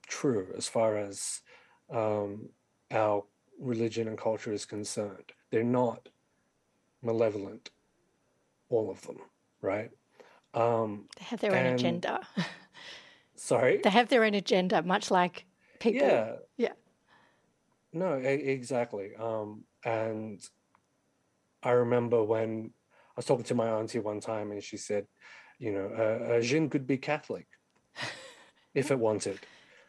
[0.06, 1.42] true as far as
[1.90, 2.48] um,
[2.90, 3.24] our
[3.60, 5.32] religion and culture is concerned.
[5.50, 6.08] They're not
[7.02, 7.70] malevolent
[8.68, 9.18] all of them,
[9.60, 9.90] right?
[10.54, 12.20] Um, they have their and, own agenda.
[13.36, 13.80] sorry?
[13.82, 15.44] They have their own agenda, much like
[15.78, 16.06] people.
[16.06, 16.36] Yeah.
[16.56, 16.72] Yeah.
[17.92, 19.14] No, exactly.
[19.16, 20.46] Um, and
[21.62, 22.70] I remember when
[23.10, 25.06] I was talking to my auntie one time and she said,
[25.58, 27.46] you know, a, a jinn could be Catholic
[28.74, 29.40] if it wanted.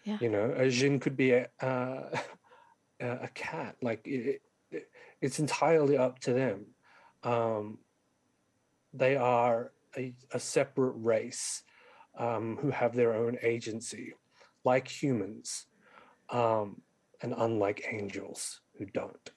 [0.04, 0.18] Yeah.
[0.22, 2.18] You know, a jinn could be a, uh,
[3.00, 3.76] a cat.
[3.82, 4.90] Like it, it,
[5.22, 6.68] it's entirely up to them.
[7.24, 7.80] Um,
[8.94, 11.64] they are a, a separate race
[12.18, 14.14] um, who have their own agency,
[14.64, 15.66] like humans,
[16.30, 16.82] um,
[17.22, 19.32] and unlike angels who don't.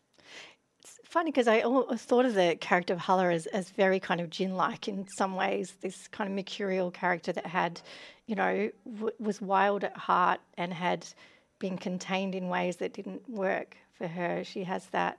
[1.11, 4.31] Funny because I always thought of the character of Hala as, as very kind of
[4.31, 5.75] jinn-like in some ways.
[5.81, 7.81] This kind of mercurial character that had,
[8.27, 11.05] you know, w- was wild at heart and had
[11.59, 14.45] been contained in ways that didn't work for her.
[14.45, 15.19] She has that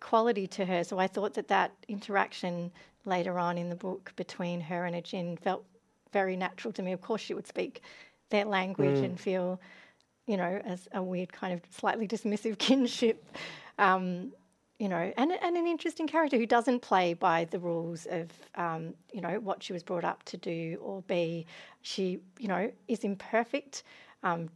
[0.00, 0.84] quality to her.
[0.84, 2.70] So I thought that that interaction
[3.06, 5.64] later on in the book between her and a jinn felt
[6.12, 6.92] very natural to me.
[6.92, 7.80] Of course, she would speak
[8.28, 9.04] their language mm.
[9.04, 9.58] and feel
[10.26, 13.24] you know, as a weird kind of slightly dismissive kinship.
[13.78, 14.32] Um,
[14.80, 18.94] you know, and, and an interesting character who doesn't play by the rules of, um,
[19.12, 21.44] you know, what she was brought up to do or be.
[21.82, 23.82] She, you know, is imperfect,
[24.22, 24.48] um,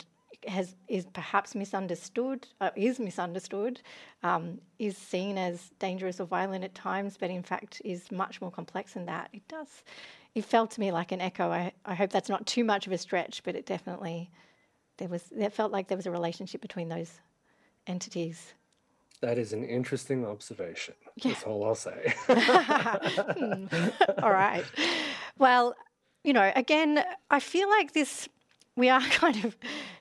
[0.49, 3.83] has is perhaps misunderstood, uh, is misunderstood,
[4.22, 8.51] um, is seen as dangerous or violent at times, but in fact is much more
[8.51, 9.29] complex than that.
[9.35, 9.83] It does.
[10.35, 11.51] It felt to me like an echo.
[11.51, 14.31] I, I hope that's not too much of a stretch, but it definitely
[14.97, 15.31] there was.
[15.37, 17.20] It felt like there was a relationship between those
[17.87, 18.55] entities.
[19.21, 20.95] That is an interesting observation.
[21.17, 21.33] Yeah.
[21.33, 22.15] That's all I'll say.
[22.27, 23.67] Hmm.
[24.23, 24.65] all right.
[25.39, 25.75] Well,
[26.25, 28.29] you know, again, I feel like this
[28.77, 29.57] we are kind of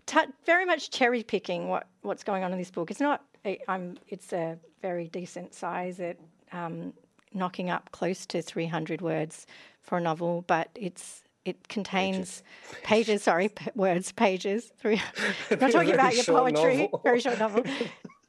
[0.05, 2.91] t- very much cherry picking what, what's going on in this book.
[2.91, 3.24] It's not.
[3.68, 3.97] I'm.
[4.07, 5.99] It's a very decent size.
[5.99, 6.20] It
[6.53, 6.93] um,
[7.34, 9.47] knocking up close to 300 words
[9.82, 12.41] for a novel, but it's it contains
[12.72, 12.84] pages.
[12.84, 14.72] pages sorry, p- words, pages.
[14.78, 15.01] Three.
[15.51, 16.78] I'm not talking about your poetry.
[16.78, 17.01] Novel.
[17.03, 17.64] Very short novel.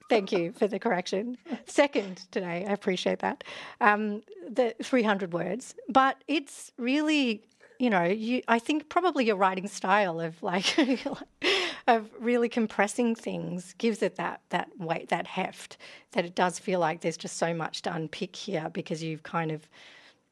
[0.09, 1.38] Thank you for the correction.
[1.66, 3.42] Second today, I appreciate that.
[3.80, 7.44] Um, the 300 words, but it's really
[7.78, 10.78] you know, you, I think probably your writing style of like
[11.86, 15.76] of really compressing things gives it that that weight, that heft,
[16.12, 19.50] that it does feel like there's just so much to unpick here because you've kind
[19.50, 19.68] of,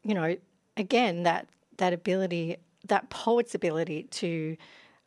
[0.04, 0.36] you know,
[0.76, 1.48] again that
[1.78, 2.56] that ability,
[2.86, 4.56] that poet's ability to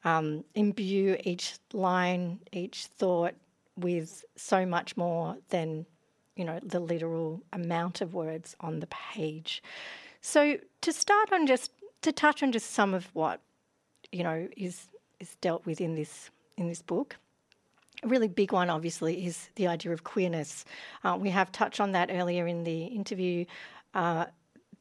[0.04, 3.34] um, imbue each line, each thought
[3.78, 5.86] with so much more than
[6.36, 9.64] you know the literal amount of words on the page.
[10.22, 11.72] So to start on just
[12.02, 13.42] to touch on just some of what
[14.12, 14.88] you know is
[15.20, 17.18] is dealt with in this in this book.
[18.04, 20.66] A really big one, obviously, is the idea of queerness.
[21.04, 23.46] Uh, we have touched on that earlier in the interview.
[23.94, 24.26] Uh,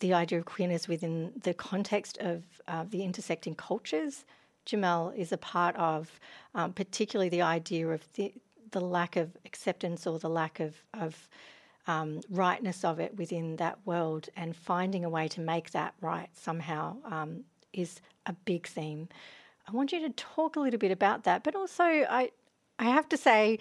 [0.00, 4.24] the idea of queerness within the context of uh, the intersecting cultures
[4.64, 6.18] Jamal is a part of,
[6.54, 8.32] um, particularly the idea of the,
[8.70, 11.28] the lack of acceptance or the lack of, of
[11.86, 16.28] um, rightness of it within that world and finding a way to make that right
[16.34, 19.08] somehow um, is a big theme.
[19.68, 22.30] I want you to talk a little bit about that, but also I,
[22.78, 23.58] I have to say,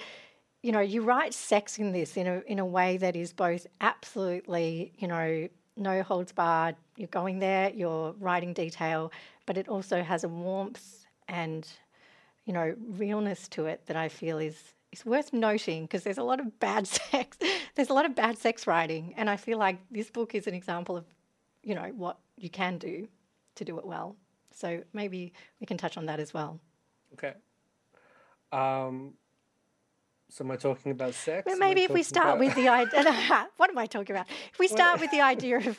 [0.62, 3.68] you know, you write sex in this in a in a way that is both
[3.82, 6.76] absolutely, you know, no holds barred.
[6.96, 9.12] You're going there, you're writing detail,
[9.46, 11.68] but it also has a warmth and,
[12.46, 16.24] you know, realness to it that I feel is is worth noting because there's a
[16.24, 17.38] lot of bad sex.
[17.76, 20.54] there's a lot of bad sex writing, and I feel like this book is an
[20.54, 21.06] example of,
[21.64, 23.08] you know, what you can do
[23.56, 24.16] to do it well.
[24.52, 26.60] So maybe we can touch on that as well.
[27.14, 27.34] Okay.
[28.52, 29.14] Um,
[30.30, 31.46] so am I talking about sex?
[31.46, 32.40] Well, maybe if we start about...
[32.40, 34.28] with the idea, what am I talking about?
[34.52, 35.78] If we start with the idea of,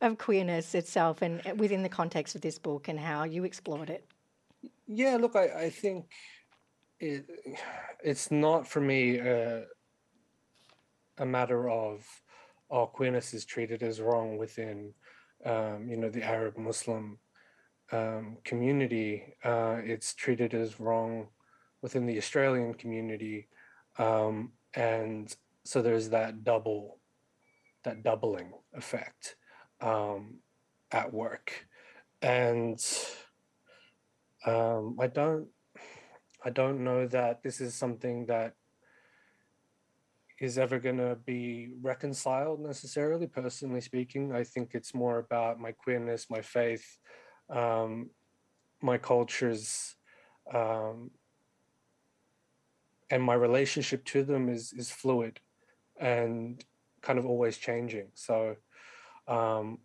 [0.00, 4.06] of queerness itself and within the context of this book and how you explored it.
[4.86, 6.06] Yeah, look, I, I think
[7.02, 7.26] it
[8.02, 9.62] it's not for me uh,
[11.18, 12.06] a matter of
[12.70, 14.94] oh queerness is treated as wrong within
[15.44, 17.18] um, you know the Arab Muslim
[17.90, 19.34] um, community.
[19.44, 21.26] Uh, it's treated as wrong
[21.82, 23.48] within the Australian community,
[23.98, 26.98] um, and so there's that double
[27.82, 29.34] that doubling effect
[29.80, 30.36] um,
[30.92, 31.66] at work,
[32.22, 32.80] and
[34.46, 35.48] um, I don't
[36.44, 38.54] I don't know that this is something that
[40.40, 44.32] is ever going to be reconciled necessarily, personally speaking.
[44.32, 46.98] I think it's more about my queerness, my faith,
[47.48, 48.10] um,
[48.80, 49.94] my cultures,
[50.52, 51.12] um,
[53.08, 55.38] and my relationship to them is is fluid
[56.00, 56.64] and
[57.02, 58.08] kind of always changing.
[58.14, 58.56] So
[59.28, 59.78] um,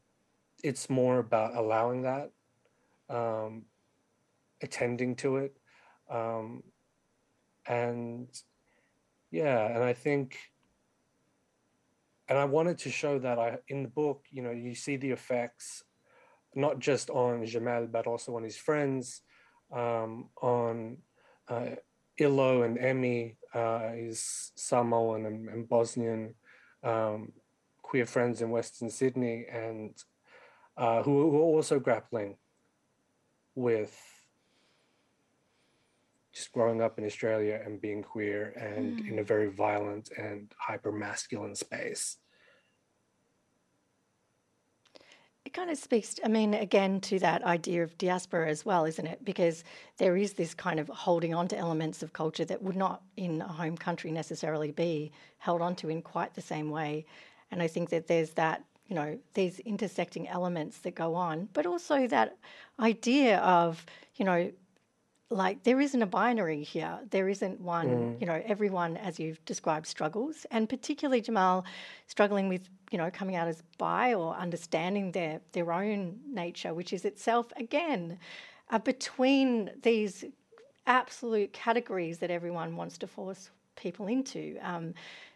[0.63, 2.31] it's more about allowing that,
[3.09, 3.65] um,
[4.61, 5.56] attending to it,
[6.09, 6.63] um,
[7.67, 8.27] and
[9.31, 10.37] yeah, and I think,
[12.29, 15.11] and I wanted to show that I in the book, you know, you see the
[15.11, 15.83] effects
[16.55, 19.21] not just on Jamal but also on his friends,
[19.71, 20.97] um, on
[21.47, 21.75] uh,
[22.17, 26.33] Ilo and Emmy, uh, his Samoan and, and Bosnian
[26.83, 27.31] um,
[27.81, 29.95] queer friends in Western Sydney, and
[30.77, 32.37] uh, who, who are also grappling
[33.55, 33.95] with
[36.37, 39.11] just growing up in Australia and being queer and mm.
[39.11, 42.17] in a very violent and hyper masculine space.
[45.45, 49.07] It kind of speaks, I mean, again, to that idea of diaspora as well, isn't
[49.07, 49.23] it?
[49.23, 49.63] Because
[49.97, 53.41] there is this kind of holding on to elements of culture that would not in
[53.41, 57.05] a home country necessarily be held onto in quite the same way.
[57.49, 61.65] And I think that there's that, you know, these intersecting elements that go on, but
[61.65, 62.37] also that
[62.79, 63.85] idea of,
[64.17, 64.51] you know,
[65.29, 66.99] like there isn't a binary here.
[67.09, 68.21] There isn't one, mm.
[68.21, 70.45] you know, everyone, as you've described, struggles.
[70.51, 71.65] And particularly Jamal
[72.07, 76.93] struggling with, you know, coming out as bi or understanding their, their own nature, which
[76.93, 78.17] is itself, again,
[78.69, 80.23] uh, between these
[80.85, 84.57] absolute categories that everyone wants to force people into.
[84.61, 84.93] Um,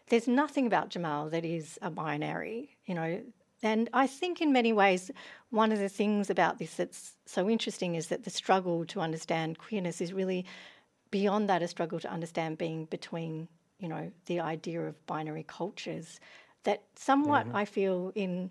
[0.08, 3.20] there's nothing about Jamal that is a binary, you know.
[3.62, 5.10] And I think in many ways,
[5.50, 9.58] one of the things about this that's so interesting is that the struggle to understand
[9.58, 10.44] queerness is really
[11.10, 13.46] beyond that a struggle to understand being between,
[13.78, 16.18] you know, the idea of binary cultures.
[16.64, 17.56] That somewhat mm-hmm.
[17.56, 18.50] I feel in,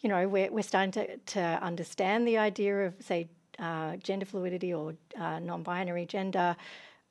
[0.00, 4.72] you know, we're, we're starting to, to understand the idea of, say, uh, gender fluidity
[4.72, 6.56] or uh, non binary gender.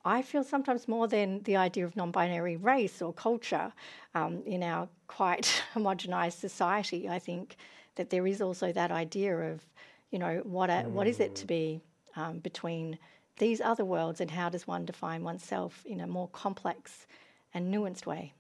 [0.04, 3.72] I feel sometimes more than the idea of non binary race or culture
[4.16, 7.08] um, in our quite homogenized society.
[7.10, 7.58] I think
[7.96, 9.62] that there is also that idea of,
[10.10, 10.92] you know, what, a, mm.
[10.92, 11.82] what is it to be
[12.16, 12.98] um, between
[13.38, 17.08] these other worlds and how does one define oneself in a more complex
[17.54, 18.34] and nuanced way?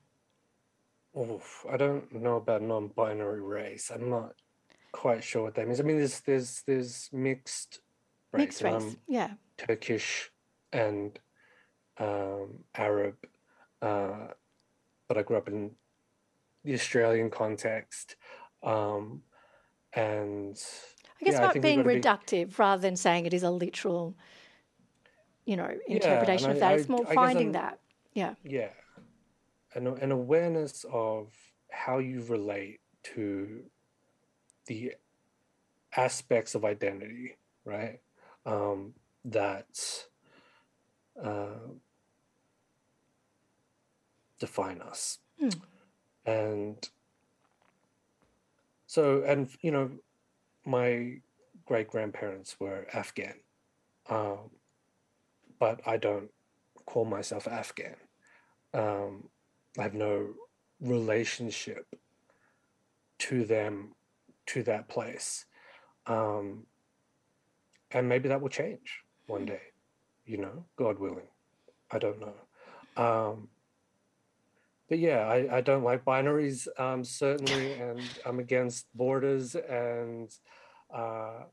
[1.19, 3.91] Oof, I don't know about non-binary race.
[3.93, 4.33] I'm not
[4.91, 5.79] quite sure what that means.
[5.79, 7.81] I mean, there's there's there's mixed
[8.31, 8.39] race.
[8.39, 9.31] Mixed race, yeah.
[9.57, 10.31] Turkish
[10.71, 11.19] and
[11.97, 13.15] um, Arab,
[13.81, 14.27] uh,
[15.07, 15.71] but I grew up in
[16.63, 18.15] the Australian context.
[18.63, 19.23] Um,
[19.93, 20.61] and
[21.21, 22.55] I guess yeah, about I being reductive be...
[22.57, 24.15] rather than saying it is a literal,
[25.45, 26.71] you know, interpretation yeah, of that.
[26.71, 27.79] I, it's more I, finding that.
[28.13, 28.35] Yeah.
[28.43, 28.69] Yeah.
[29.73, 31.33] An, an awareness of
[31.69, 32.79] how you relate
[33.15, 33.63] to
[34.67, 34.93] the
[35.95, 37.99] aspects of identity, right?
[38.45, 38.93] Um,
[39.25, 40.05] that
[41.23, 41.69] uh,
[44.39, 45.19] define us.
[45.41, 45.61] Mm.
[46.25, 46.89] And
[48.87, 49.91] so, and you know,
[50.65, 51.21] my
[51.65, 53.35] great grandparents were Afghan,
[54.09, 54.49] um,
[55.59, 56.29] but I don't
[56.85, 57.95] call myself Afghan.
[58.73, 59.29] Um,
[59.79, 60.33] I have no
[60.81, 61.85] relationship
[63.19, 63.93] to them,
[64.47, 65.45] to that place.
[66.07, 66.65] Um,
[67.91, 69.61] and maybe that will change one day,
[70.25, 71.27] you know, God willing.
[71.91, 72.33] I don't know.
[72.97, 73.49] Um,
[74.89, 80.29] but yeah, I, I don't like binaries um, certainly, and I'm against borders, and
[80.93, 81.43] uh,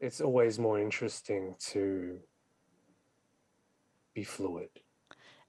[0.00, 2.18] it's always more interesting to
[4.14, 4.68] be fluid.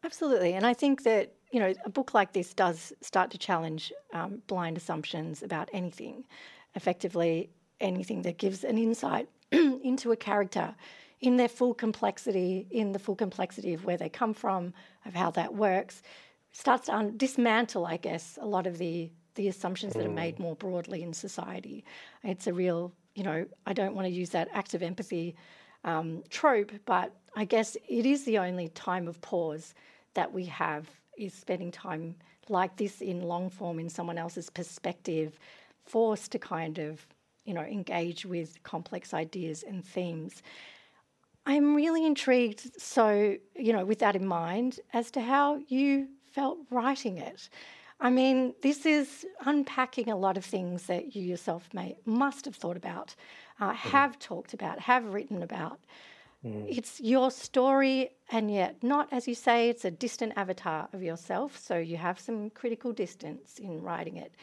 [0.04, 3.94] Absolutely, and I think that you know a book like this does start to challenge
[4.14, 6.24] um, blind assumptions about anything,
[6.74, 10.74] effectively anything that gives an insight into a character
[11.22, 14.74] in their full complexity, in the full complexity of where they come from,
[15.06, 16.02] of how that works
[16.52, 20.36] starts to un- dismantle, I guess, a lot of the the assumptions that are made
[20.36, 20.40] mm.
[20.40, 21.86] more broadly in society.
[22.24, 25.34] It's a real, you know, I don't want to use that active empathy
[25.86, 29.76] um, trope, but I guess it is the only time of pause
[30.14, 32.16] that we have is spending time
[32.50, 35.40] like this in long form in someone else's perspective,
[35.86, 37.08] forced to kind of,
[37.46, 40.42] you know, engage with complex ideas and themes.
[41.46, 46.60] I'm really intrigued, so, you know, with that in mind, as to how you felt
[46.70, 47.50] writing it.
[48.00, 52.56] I mean, this is unpacking a lot of things that you yourself may must have
[52.56, 53.16] thought about,
[53.60, 53.90] uh, mm-hmm.
[53.90, 54.20] have mm.
[54.20, 55.80] talked about, have written about.
[56.46, 56.66] Mm.
[56.70, 61.58] It's your story, and yet not, as you say, it's a distant avatar of yourself.
[61.58, 64.34] So you have some critical distance in writing it.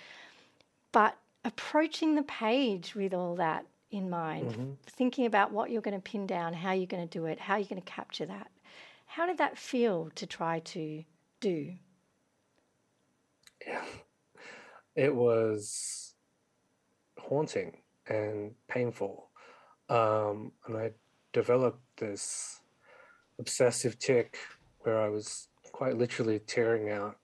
[0.92, 4.70] But approaching the page with all that in mind, mm-hmm.
[4.87, 7.57] thinking about what you're going to pin down, how you're going to do it, how
[7.57, 8.51] you're going to capture that.
[9.07, 11.05] How did that feel to try to
[11.41, 11.74] do?
[13.66, 13.82] Yeah.
[14.95, 16.14] It was
[17.18, 17.76] haunting
[18.09, 19.28] and painful.
[19.91, 20.93] Um, and I
[21.34, 22.61] developed this
[23.39, 24.39] obsessive tick
[24.80, 27.18] where I was quite literally tearing out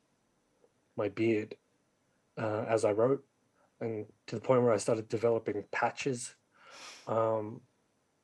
[0.98, 1.54] my beard
[2.36, 3.24] uh, as I wrote,
[3.80, 6.34] and to the point where I started developing patches.
[7.06, 7.60] Um,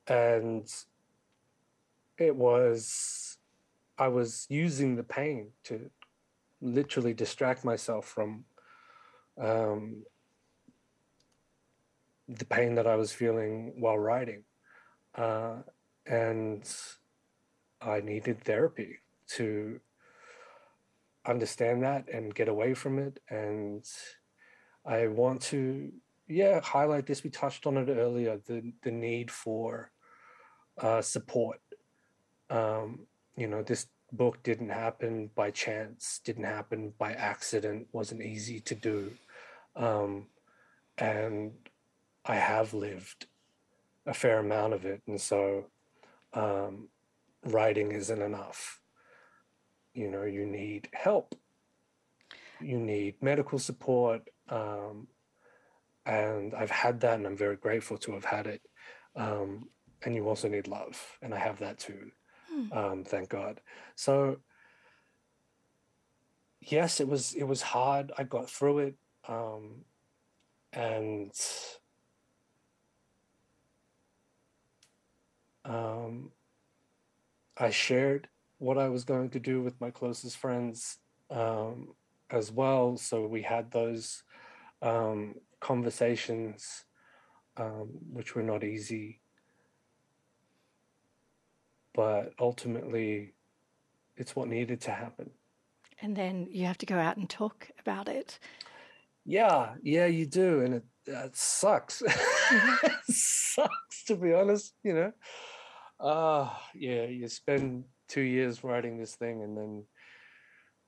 [0.07, 0.71] and
[2.17, 3.37] it was
[3.97, 5.89] I was using the pain to
[6.61, 8.45] literally distract myself from
[9.39, 10.03] um,
[12.27, 14.43] the pain that I was feeling while writing.
[15.15, 15.57] Uh,
[16.05, 16.63] and
[17.81, 18.99] I needed therapy
[19.35, 19.79] to
[21.25, 23.19] understand that and get away from it.
[23.29, 23.85] And
[24.85, 25.91] I want to,
[26.29, 27.23] yeah, highlight this.
[27.23, 29.91] We touched on it earlier the, the need for
[30.77, 31.59] uh, support.
[32.49, 38.59] Um, you know this book didn't happen by chance didn't happen by accident wasn't easy
[38.59, 39.11] to do
[39.75, 40.25] um,
[40.97, 41.51] and
[42.25, 43.27] i have lived
[44.07, 45.63] a fair amount of it and so
[46.33, 46.87] um,
[47.43, 48.79] writing isn't enough.
[49.93, 51.35] You know, you need help.
[52.61, 54.29] You need medical support.
[54.49, 55.07] Um,
[56.09, 58.61] and I've had that, and I'm very grateful to have had it.
[59.15, 59.69] Um,
[60.03, 62.11] and you also need love, and I have that too.
[62.51, 62.77] Hmm.
[62.77, 63.61] Um, thank God.
[63.95, 64.37] So
[66.61, 68.11] yes, it was it was hard.
[68.17, 68.95] I got through it,
[69.27, 69.85] um,
[70.73, 71.31] and
[75.63, 76.31] um,
[77.55, 80.97] I shared what I was going to do with my closest friends
[81.29, 81.89] um,
[82.31, 82.97] as well.
[82.97, 84.23] So we had those
[84.81, 86.85] um, conversations,
[87.57, 89.21] um, which were not easy.
[91.93, 93.33] But ultimately,
[94.15, 95.31] it's what needed to happen.
[96.01, 98.39] And then you have to go out and talk about it.
[99.25, 100.61] Yeah, yeah, you do.
[100.61, 102.01] And it, it sucks.
[102.51, 105.11] It sucks, to be honest, you know.
[105.99, 109.83] Uh, yeah, you spend two years writing this thing and then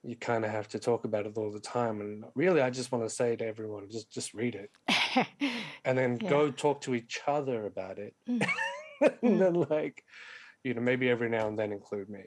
[0.04, 2.92] you kind of have to talk about it all the time and really i just
[2.92, 4.72] want to say to everyone just just read it
[5.86, 6.30] and then yeah.
[6.30, 8.46] go talk to each other about it mm.
[9.02, 9.40] and mm.
[9.40, 10.04] then like
[10.64, 12.22] you know maybe every now and then include me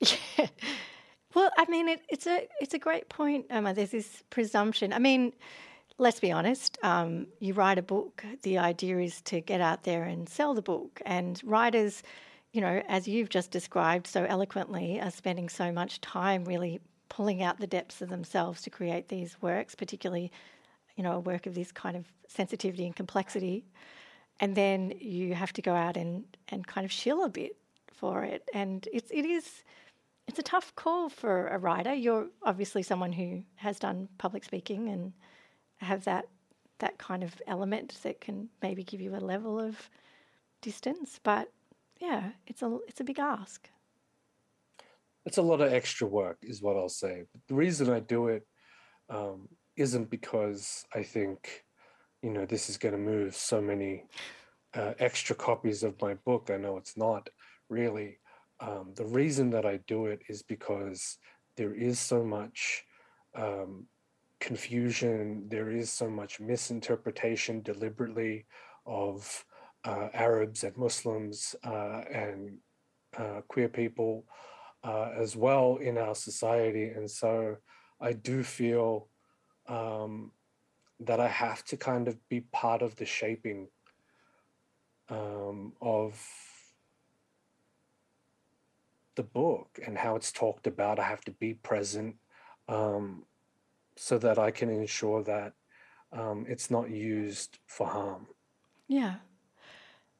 [0.00, 0.46] yeah.
[1.34, 3.72] well i mean it, it's a it's a great point Emma.
[3.72, 5.32] there's this presumption i mean
[5.98, 10.04] let's be honest um, you write a book the idea is to get out there
[10.04, 12.02] and sell the book and writers
[12.52, 16.80] you know, as you've just described so eloquently, are spending so much time really
[17.16, 20.30] pulling out the depths of themselves to create these works, particularly,
[20.96, 23.64] you know, a work of this kind of sensitivity and complexity.
[24.38, 27.56] And then you have to go out and, and kind of shill a bit
[27.90, 28.42] for it.
[28.52, 29.64] And it's it is
[30.28, 31.94] it's a tough call for a writer.
[31.94, 35.14] You're obviously someone who has done public speaking and
[35.78, 36.26] have that
[36.80, 39.88] that kind of element that can maybe give you a level of
[40.60, 41.18] distance.
[41.22, 41.50] But
[41.98, 43.70] yeah, it's a it's a big ask
[45.26, 47.24] it's a lot of extra work, is what I'll say.
[47.32, 48.46] But the reason I do it
[49.10, 51.64] um, not because I think,
[52.22, 54.04] you know, this is going to move so many
[54.74, 56.50] uh, extra copies of my book.
[56.52, 57.28] I know it's not
[57.68, 58.18] really.
[58.60, 61.18] Um, the reason that I do it is because
[61.56, 62.84] there is so much
[63.34, 63.86] um,
[64.40, 68.46] confusion, there is so much misinterpretation deliberately
[68.86, 69.44] of
[69.84, 72.58] uh, Arabs and Muslims uh, and
[73.18, 74.24] uh, queer people
[74.86, 76.88] uh, as well in our society.
[76.88, 77.56] And so
[78.00, 79.08] I do feel
[79.66, 80.30] um,
[81.00, 83.66] that I have to kind of be part of the shaping
[85.08, 86.24] um, of
[89.16, 91.00] the book and how it's talked about.
[91.00, 92.14] I have to be present
[92.68, 93.24] um,
[93.96, 95.54] so that I can ensure that
[96.12, 98.28] um, it's not used for harm.
[98.86, 99.16] Yeah.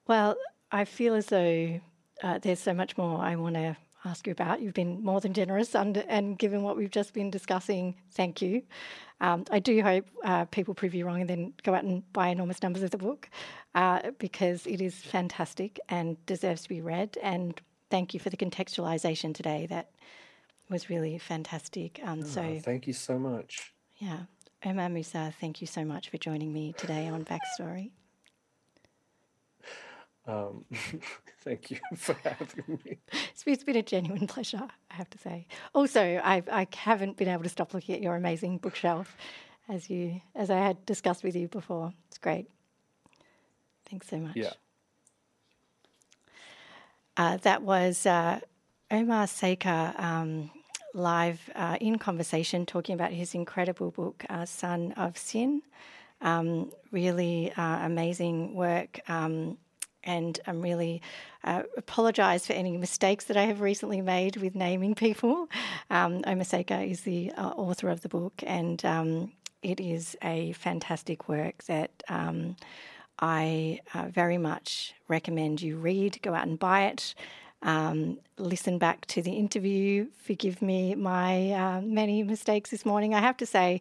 [0.09, 0.37] Well,
[0.73, 1.81] I feel as though
[2.23, 3.77] uh, there's so much more I want to
[4.07, 4.61] ask you about.
[4.61, 8.63] You've been more than generous, and, and given what we've just been discussing, thank you.
[9.21, 12.29] Um, I do hope uh, people prove you wrong and then go out and buy
[12.29, 13.29] enormous numbers of the book
[13.75, 17.17] uh, because it is fantastic and deserves to be read.
[17.23, 17.59] And
[17.91, 19.67] thank you for the contextualization today.
[19.69, 19.91] That
[20.69, 22.01] was really fantastic.
[22.05, 23.73] Um, oh, so thank you so much.
[23.99, 24.21] Yeah,
[24.65, 27.91] Omar Musa, thank you so much for joining me today on Backstory.
[30.27, 30.65] Um,
[31.41, 32.99] thank you for having me.
[33.47, 35.47] It's been a genuine pleasure, I have to say.
[35.75, 39.17] Also, I've, I haven't been able to stop looking at your amazing bookshelf,
[39.69, 41.93] as you as I had discussed with you before.
[42.09, 42.49] It's great.
[43.89, 44.37] Thanks so much.
[44.37, 44.53] Yeah.
[47.17, 48.41] Uh, that was uh,
[48.91, 50.51] Omar Sakr um,
[50.93, 55.63] live uh, in conversation talking about his incredible book, uh, Son of Sin.
[56.21, 59.01] Um, really uh, amazing work.
[59.09, 59.59] Um,
[60.07, 61.03] and I'm really
[61.45, 65.49] uh, apologise for any mistakes that I have recently made with naming people.
[65.91, 69.33] Um, Omar Sakr is the uh, author of the book, and um,
[69.63, 72.57] it is a fantastic work that um,
[73.19, 76.21] I uh, very much recommend you read.
[76.23, 77.15] Go out and buy it.
[77.63, 80.07] Um, listen back to the interview.
[80.23, 83.15] Forgive me my uh, many mistakes this morning.
[83.15, 83.81] I have to say,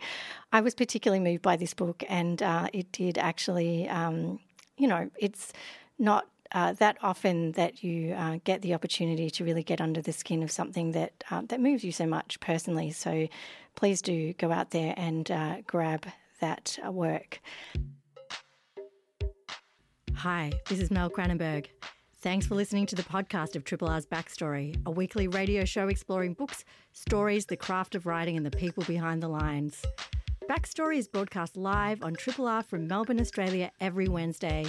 [0.51, 4.39] I was particularly moved by this book, and uh, it did actually, um,
[4.77, 5.51] you know, it's
[5.97, 10.13] not uh, that often that you uh, get the opportunity to really get under the
[10.13, 12.91] skin of something that uh, that moves you so much personally.
[12.91, 13.27] So
[13.75, 16.05] please do go out there and uh, grab
[16.39, 17.39] that uh, work.
[20.15, 21.67] Hi, this is Mel Cranenburgh.
[22.21, 26.33] Thanks for listening to the podcast of Triple R's Backstory, a weekly radio show exploring
[26.33, 29.83] books, stories, the craft of writing, and the people behind the lines.
[30.49, 34.65] Backstory is broadcast live on Triple R from Melbourne, Australia every Wednesday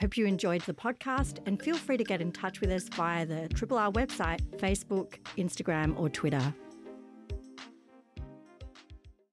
[0.00, 3.24] Hope you enjoyed the podcast and feel free to get in touch with us via
[3.24, 6.54] the Triple R website, Facebook, Instagram, or Twitter.